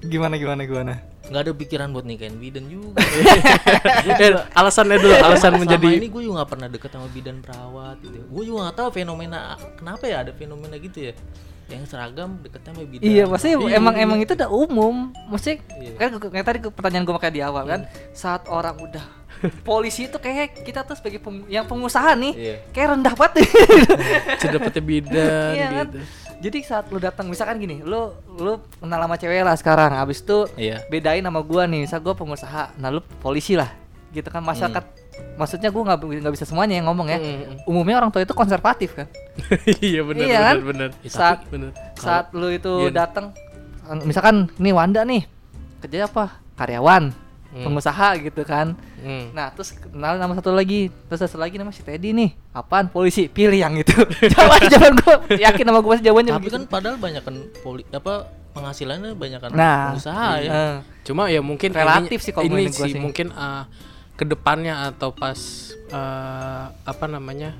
Gimana 0.00 0.34
gimana 0.34 0.62
gimana 0.62 0.94
Nggak 1.26 1.42
ada 1.42 1.52
pikiran 1.52 1.88
buat 1.90 2.04
nikahin 2.04 2.38
bidan 2.38 2.64
juga. 2.66 3.02
Eh, 4.16 4.30
alasannya 4.54 4.96
dulu, 4.96 5.14
alasan 5.16 5.58
menjadi 5.58 5.98
ini 5.98 6.06
gue 6.06 6.22
juga 6.22 6.40
gak 6.40 6.50
pernah 6.54 6.68
deket 6.70 6.86
sama 6.88 7.10
bidan 7.10 7.42
perawat 7.42 7.98
gitu. 7.98 8.22
Gue 8.24 8.42
juga 8.46 8.70
gak 8.70 8.76
tahu 8.78 8.88
fenomena 8.94 9.38
kenapa 9.74 10.06
ya 10.06 10.22
ada 10.22 10.30
fenomena 10.30 10.78
gitu 10.78 11.02
ya. 11.02 11.12
Yang 11.66 11.90
seragam 11.90 12.38
deketnya 12.38 12.70
sama 12.70 12.86
bidan. 12.86 13.02
Iya, 13.04 13.24
maksudnya 13.26 13.56
Iya, 13.58 13.74
emang 13.74 13.94
iya. 13.94 14.04
emang 14.06 14.18
itu 14.20 14.32
udah 14.32 14.46
umum. 14.48 14.94
Maksudnya 15.26 15.56
Iya. 15.76 15.92
kan 15.98 16.08
kayak 16.22 16.46
tadi 16.46 16.58
pertanyaan 16.62 17.02
gue 17.02 17.14
makanya 17.14 17.34
di 17.34 17.42
awal 17.42 17.64
kan, 17.66 17.80
saat 18.14 18.46
orang 18.46 18.78
udah 18.78 19.04
polisi 19.62 20.06
itu 20.06 20.16
kayak 20.16 20.62
kita 20.62 20.80
tuh 20.80 20.94
sebagai 20.94 21.18
peng- 21.18 21.44
yang 21.46 21.66
pengusaha 21.66 22.14
nih, 22.14 22.32
Iya. 22.32 22.54
kayak 22.70 22.88
rendah 22.94 23.14
banget. 23.18 23.44
sudah 24.38 24.52
dapetnya 24.54 24.82
bidan 24.84 25.52
Iya 25.52 25.66
kan? 25.66 25.86
gitu. 25.90 25.98
Jadi 26.36 26.58
saat 26.60 26.92
lu 26.92 27.00
datang 27.00 27.26
misalkan 27.26 27.56
gini, 27.56 27.80
lu 27.80 28.12
lu 28.36 28.60
kenal 28.76 29.00
sama 29.00 29.16
cewek 29.16 29.40
lah 29.40 29.56
sekarang, 29.56 29.96
habis 29.96 30.20
itu 30.20 30.44
Iya. 30.54 30.84
bedain 30.86 31.24
sama 31.24 31.40
gua 31.40 31.64
nih, 31.64 31.88
misal 31.88 31.98
gua 31.98 32.12
pengusaha, 32.12 32.76
nah 32.76 32.92
lu 32.92 33.00
polisi 33.18 33.56
lah, 33.56 33.72
gitu 34.12 34.28
kan 34.28 34.44
masyarakat. 34.44 34.84
Maksudnya 35.40 35.72
gua 35.72 35.82
nggak 35.88 35.98
nggak 36.20 36.34
bisa 36.36 36.44
semuanya 36.44 36.76
yang 36.76 36.92
ngomong 36.92 37.08
ya. 37.08 37.16
Mm. 37.16 37.64
Umumnya 37.64 37.96
orang 37.96 38.12
tua 38.12 38.20
itu 38.20 38.36
konservatif 38.36 38.92
kan. 38.92 39.08
iya 39.80 40.04
benar 40.04 40.24
Iya 40.28 40.38
kan? 40.38 40.54
benar 40.60 40.68
benar. 40.68 40.90
Ya, 41.00 41.10
saat 41.10 41.38
benar. 41.48 41.70
saat 41.96 42.26
lu 42.36 42.48
itu 42.52 42.72
Iya 42.84 42.92
datang, 42.92 43.32
misalkan 44.04 44.52
nih 44.60 44.76
Wanda 44.76 45.08
nih 45.08 45.24
kerja 45.80 46.04
apa? 46.04 46.36
Karyawan, 46.56 47.16
Hmm. 47.56 47.64
pengusaha 47.64 48.08
gitu 48.20 48.42
kan. 48.42 48.76
Hmm. 48.98 49.32
Nah 49.32 49.48
terus 49.48 49.72
kenal 49.72 50.14
nama 50.14 50.32
satu 50.32 50.50
lagi, 50.50 50.92
terus 51.06 51.18
satu 51.18 51.36
lagi 51.36 51.56
nama 51.56 51.70
si 51.70 51.80
Teddy 51.80 52.12
nih, 52.12 52.36
apaan 52.50 52.86
polisi? 52.86 53.26
Pilih 53.26 53.56
yang 53.56 53.72
itu. 53.74 53.96
Jawaban 54.32 54.60
jawaban 54.66 54.94
gua 54.98 55.14
yakin 55.32 55.64
sama 55.64 55.78
gua 55.78 55.90
pasti 55.90 56.04
jawabannya 56.04 56.32
Tapi 56.32 56.40
begitu. 56.42 56.54
kan 56.54 56.64
padahal 56.66 56.96
banyak 56.96 57.22
kan 57.22 57.34
poli 57.60 57.82
apa 57.88 58.14
penghasilannya 58.52 59.12
banyak 59.14 59.38
kan 59.38 59.50
Nah, 59.50 59.80
pengusaha 59.90 60.28
ya. 60.38 60.50
Eh, 60.50 60.76
Cuma 61.02 61.28
ya 61.28 61.40
mungkin 61.40 61.70
Relatif 61.70 62.08
ininya- 62.10 62.20
sih 62.20 62.32
kalau 62.32 62.44
ini 62.46 62.68
sih 62.68 62.88
sih. 62.88 62.98
mungkin 62.98 63.28
uh, 63.30 63.64
ke 64.12 64.24
depannya 64.24 64.74
atau 64.86 65.10
pas 65.10 65.36
uh, 65.90 66.64
apa 66.82 67.04
namanya 67.06 67.56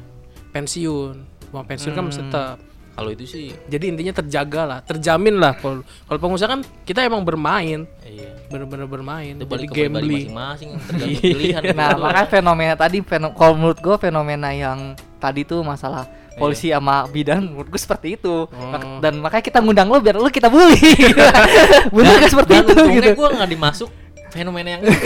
pensiun, 0.51 1.15
uang 1.51 1.65
pensiun 1.65 1.93
kan 1.93 2.03
mesti 2.03 2.21
Hmm. 2.21 2.29
tetap. 2.29 2.57
Kalau 2.97 3.13
itu 3.13 3.25
sih 3.25 3.53
Jadi 3.69 3.85
intinya 3.87 4.13
terjaga 4.15 4.63
lah, 4.65 4.79
terjamin 4.81 5.37
lah. 5.37 5.53
Kalau 5.55 5.81
kalau 6.03 6.19
pengusaha 6.19 6.49
kan 6.49 6.65
kita 6.83 7.05
emang 7.05 7.21
bermain, 7.21 7.85
iya. 8.03 8.33
bener-bener 8.49 8.89
bermain. 8.89 9.37
Itu 9.37 9.45
Jadi 9.45 9.53
balik 9.53 9.69
pribadi 9.69 9.93
gambling. 9.93 10.27
masing-masing 10.33 10.69
tergantung 10.81 11.21
pilihan. 11.37 11.63
Nah, 11.71 11.89
makanya 11.95 12.27
fenomena 12.27 12.75
tadi 12.75 12.99
feno- 13.01 13.33
kalau 13.33 13.53
menurut 13.55 13.79
gue 13.79 13.97
fenomena 14.01 14.49
yang 14.49 14.79
tadi 15.17 15.45
tuh 15.45 15.61
masalah 15.61 16.09
polisi 16.35 16.69
sama 16.69 17.05
bidan 17.07 17.45
menurut 17.47 17.69
gue 17.69 17.77
seperti 17.79 18.17
itu. 18.17 18.49
Mak- 18.51 19.01
Dan 19.01 19.21
makanya 19.21 19.45
kita 19.45 19.59
ngundang 19.61 19.89
lo 19.89 20.01
biar 20.01 20.17
lo 20.17 20.29
kita 20.29 20.49
bully. 20.49 20.77
Bener 21.95 22.17
kan 22.17 22.29
seperti 22.29 22.53
dan 22.55 22.65
itu 22.67 22.83
gitu. 22.93 23.11
gue 23.15 23.29
nggak 23.31 23.51
dimasuk 23.51 23.89
fenomena 24.29 24.77
yang 24.77 24.83
itu. 24.87 24.99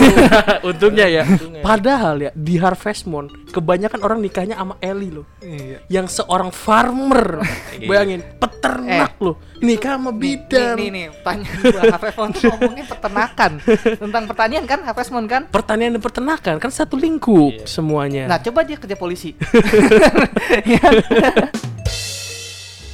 Untungnya 0.63 1.05
ya. 1.05 1.23
Untungnya. 1.23 1.61
Padahal 1.61 2.15
ya 2.19 2.31
di 2.31 2.55
Harvest 2.55 3.05
Moon 3.05 3.25
kebanyakan 3.49 3.99
orang 4.01 4.19
nikahnya 4.19 4.55
sama 4.55 4.75
Eli 4.79 5.09
loh. 5.09 5.25
Iya. 5.39 5.83
Yang 5.87 6.19
seorang 6.19 6.49
farmer. 6.49 7.41
Bayangin, 7.89 8.21
peternak 8.37 9.17
loh. 9.17 9.35
Nikah 9.59 9.95
sama 9.95 10.11
bidan. 10.11 10.73
Nih, 10.73 10.89
nih, 10.89 11.05
nih, 11.11 11.21
tanya 11.21 11.49
gua 11.61 11.81
Harvest 11.91 12.15
Moon 12.15 12.29
tuh 12.31 12.41
ngomongin 12.51 12.85
peternakan. 12.85 13.51
Tentang 13.97 14.23
pertanian 14.25 14.63
kan 14.65 14.79
Harvest 14.81 15.11
Moon 15.11 15.25
kan? 15.25 15.41
Pertanian 15.47 15.91
dan 15.93 16.01
peternakan 16.01 16.55
kan 16.57 16.71
satu 16.71 16.95
lingkup 16.95 17.53
Iya. 17.53 17.65
semuanya. 17.65 18.23
Nah, 18.25 18.37
coba 18.37 18.63
dia 18.63 18.77
kerja 18.77 18.95
polisi. 18.95 19.33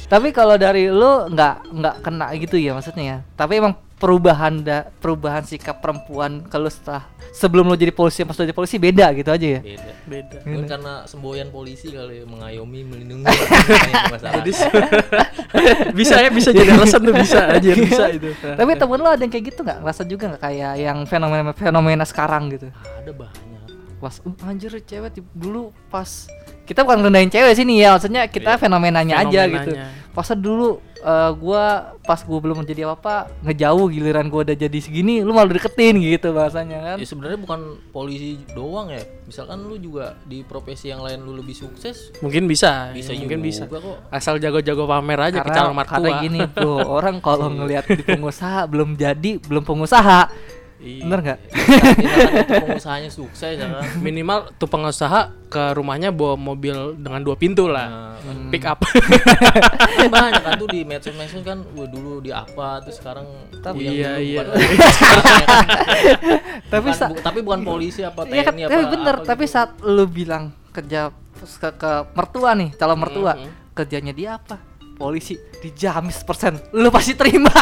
Tapi 0.08 0.32
kalau 0.32 0.56
dari 0.56 0.88
lu 0.88 1.28
nggak 1.28 1.54
nggak 1.68 1.96
kena 2.00 2.32
gitu 2.40 2.56
ya 2.56 2.72
maksudnya 2.72 3.04
ya. 3.04 3.18
Tapi 3.36 3.60
emang 3.60 3.76
perubahan 3.98 4.62
da, 4.62 4.88
perubahan 5.02 5.42
sikap 5.42 5.82
perempuan 5.82 6.46
kalau 6.46 6.70
setelah 6.70 7.04
sebelum 7.34 7.66
lo 7.66 7.74
jadi 7.74 7.90
polisi 7.90 8.22
pas 8.22 8.32
lo 8.38 8.46
jadi 8.46 8.56
polisi 8.56 8.78
beda 8.78 9.10
gitu 9.12 9.28
aja 9.28 9.46
ya. 9.58 9.60
Beda. 9.60 9.92
beda. 10.06 10.38
Mungkin 10.46 10.64
karena 10.70 10.92
semboyan 11.04 11.50
polisi 11.50 11.90
kali 11.90 12.22
ya, 12.22 12.24
mengayomi, 12.24 12.80
melindungi. 12.86 13.26
Jadi 14.18 14.52
bisa 15.98 16.14
ya 16.20 16.30
bisa 16.30 16.50
jadi 16.52 16.70
alasan 16.76 17.00
tuh 17.02 17.14
bisa 17.16 17.40
aja 17.48 17.70
bisa 17.88 18.04
itu. 18.12 18.30
Tapi 18.38 18.70
temen 18.76 18.98
lo 19.00 19.08
ada 19.10 19.22
yang 19.22 19.32
kayak 19.32 19.44
gitu 19.54 19.60
nggak? 19.66 19.78
Ngerasa 19.82 20.02
juga 20.06 20.24
nggak 20.34 20.42
kayak 20.42 20.72
yang 20.78 20.98
fenomena 21.08 21.52
fenomena 21.52 22.04
sekarang 22.06 22.52
gitu? 22.54 22.68
ada 22.72 23.12
banyak. 23.12 23.47
Pas 23.98 24.14
uh, 24.16 24.46
anjir 24.46 24.70
cewek 24.78 25.10
di- 25.12 25.26
dulu 25.32 25.70
pas 25.86 26.06
kita 26.62 26.84
bukan 26.84 27.00
rendahin 27.02 27.26
cewek 27.26 27.52
sini 27.52 27.80
ya, 27.80 27.92
maksudnya 27.92 28.24
kita 28.24 28.54
Iya. 28.54 28.60
fenomenanya, 28.60 29.14
aja 29.18 29.40
Fenomenanya. 29.42 29.56
gitu. 29.56 29.72
Pas 30.12 30.28
dulu 30.30 30.68
eh, 30.98 31.30
gua 31.32 31.64
pas 32.02 32.20
gua 32.20 32.38
belum 32.38 32.60
menjadi 32.60 32.84
apa-apa 32.84 33.14
ngejauh 33.40 33.86
giliran 33.88 34.26
gua 34.26 34.42
udah 34.42 34.56
jadi 34.58 34.76
segini, 34.76 35.22
lu 35.22 35.30
malah 35.30 35.48
deketin 35.48 35.96
gitu 35.96 36.30
bahasanya 36.30 36.78
kan. 36.84 36.96
Ya 36.96 37.06
sebenarnya 37.06 37.38
bukan 37.38 37.60
polisi 37.88 38.36
doang 38.50 38.90
ya. 38.90 39.00
Misalkan 39.24 39.62
lu 39.62 39.76
juga 39.76 40.18
di 40.22 40.42
profesi 40.42 40.88
yang 40.88 41.00
lain 41.00 41.22
lu 41.22 41.34
lebih 41.34 41.54
sukses, 41.54 42.10
Mungkin 42.18 42.44
bisa, 42.44 42.90
bisa 42.90 43.14
mungkin 43.14 43.40
juga 43.40 43.46
bisa. 43.46 43.62
kok. 43.64 44.10
Asal 44.10 44.36
jago-jago 44.36 44.84
pamer 44.84 45.20
aja 45.22 45.38
ke 45.38 45.48
calon 45.48 45.72
mertua. 45.72 45.96
karena 45.96 46.20
gini 46.20 46.40
bro, 46.46 46.76
orang 46.98 47.16
kalau 47.18 47.48
ngelihat 47.48 47.86
di 47.86 48.02
pengusaha 48.02 48.66
belum 48.66 48.92
jadi, 48.92 49.40
belum 49.40 49.62
pengusaha. 49.62 50.20
Iya. 50.78 51.02
Bener 51.02 51.18
nggak? 51.20 51.38
Itu 52.38 52.52
pengusahanya 52.60 53.08
sukses 53.08 53.50
ya 53.50 53.60
kan. 53.60 53.68
Minimal 53.98 54.48
tuh 54.54 54.64
pengusaha 54.64 55.28
ke 55.44 55.72
rumahnya 55.72 56.08
bawa 56.08 56.34
mobil 56.34 56.94
dengan 56.94 57.18
dua 57.18 57.34
pintu 57.34 57.66
lah. 57.66 58.14
Nah, 58.14 58.46
Pick 58.48 58.62
up. 58.62 58.78
kan 58.78 60.06
banyak 60.08 60.38
kan 60.38 60.52
tuh 60.54 60.66
di 60.68 60.82
medsos-medsos 60.82 61.42
kan 61.42 61.58
wah 61.72 61.84
dulu 61.84 62.18
di 62.18 62.28
apa 62.28 62.80
terus 62.80 62.96
sekarang 62.96 63.24
Tapi- 63.58 63.82
yang 63.82 63.92
Iya, 63.92 64.10
iya. 64.18 64.40
bukan- 64.40 64.54
Tapi 66.68 66.86
bukan, 66.86 67.08
bu- 67.08 67.18
tapi 67.18 67.38
bukan 67.40 67.60
polisi 67.62 68.00
apa 68.00 68.20
TNI 68.22 68.30
Iya 68.30 68.42
kan, 68.44 68.54
apa 68.54 68.70
tapi 68.70 68.84
bener. 68.88 69.14
apa 69.14 69.24
tapi 69.26 69.42
gitu. 69.42 69.52
saat 69.52 69.68
lu 69.82 70.04
bilang 70.06 70.42
kerja 70.70 71.00
ke, 71.34 71.68
ke 71.72 71.90
mertua 72.12 72.50
nih, 72.52 72.68
calon 72.72 72.98
mertua, 72.98 73.32
Mhm. 73.34 73.48
kerjanya 73.72 74.12
dia 74.12 74.28
apa? 74.36 74.56
Polisi 74.94 75.34
dijamin 75.56 76.12
persen, 76.22 76.52
lu 76.72 76.88
pasti 76.88 77.12
terima. 77.14 77.50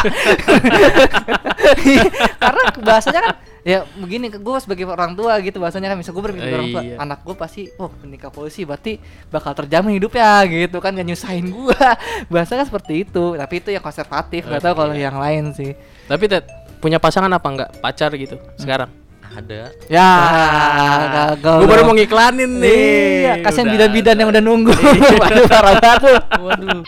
Karena 2.47 2.63
bahasanya 2.79 3.19
kan, 3.19 3.33
ya 3.67 3.79
begini, 3.99 4.31
gue 4.31 4.57
sebagai 4.63 4.87
orang 4.87 5.13
tua 5.13 5.35
gitu 5.43 5.59
bahasanya 5.59 5.91
kan, 5.91 5.97
misal 5.99 6.15
gue 6.15 6.23
berpikir 6.23 6.51
orang 6.55 6.71
tua, 6.71 6.83
Iya. 6.83 6.95
anak 7.03 7.19
gue 7.27 7.35
pasti, 7.35 7.61
oh 7.77 7.91
menikah 8.03 8.31
polisi 8.31 8.63
berarti 8.63 8.97
bakal 9.27 9.51
terjamin 9.51 9.99
hidupnya 9.99 10.41
gitu 10.47 10.79
kan, 10.79 10.95
gak 10.95 11.07
nyusahin 11.07 11.51
gue. 11.51 11.79
Bahasa 12.33 12.55
kan 12.55 12.65
seperti 12.65 13.03
itu, 13.03 13.35
tapi 13.35 13.53
itu 13.59 13.69
yang 13.75 13.83
konservatif, 13.83 14.47
gak 14.47 14.63
tau 14.63 14.73
kalau 14.73 14.95
yang 14.95 15.19
lain 15.19 15.51
sih. 15.51 15.75
Tapi 16.07 16.23
Ted, 16.31 16.47
punya 16.79 16.97
pasangan 16.97 17.29
apa 17.29 17.47
enggak? 17.51 17.69
Pacar 17.83 18.15
gitu 18.15 18.39
sekarang? 18.55 18.89
ada 19.27 19.69
Ya, 19.91 20.11
gagal. 21.13 21.57
Gue 21.61 21.69
baru 21.69 21.81
mau 21.85 21.93
ngiklanin 21.93 22.57
nih. 22.57 22.73
Iya, 23.21 23.33
kasihan 23.45 23.69
bidan-bidan 23.69 24.15
yang 24.17 24.29
udah 24.33 24.41
nunggu. 24.41 24.73
Iya. 24.73 25.19
Waduh, 25.21 25.45
parah 25.45 25.73
banget 25.77 26.01
lu. 26.01 26.15
waduh 26.47 26.81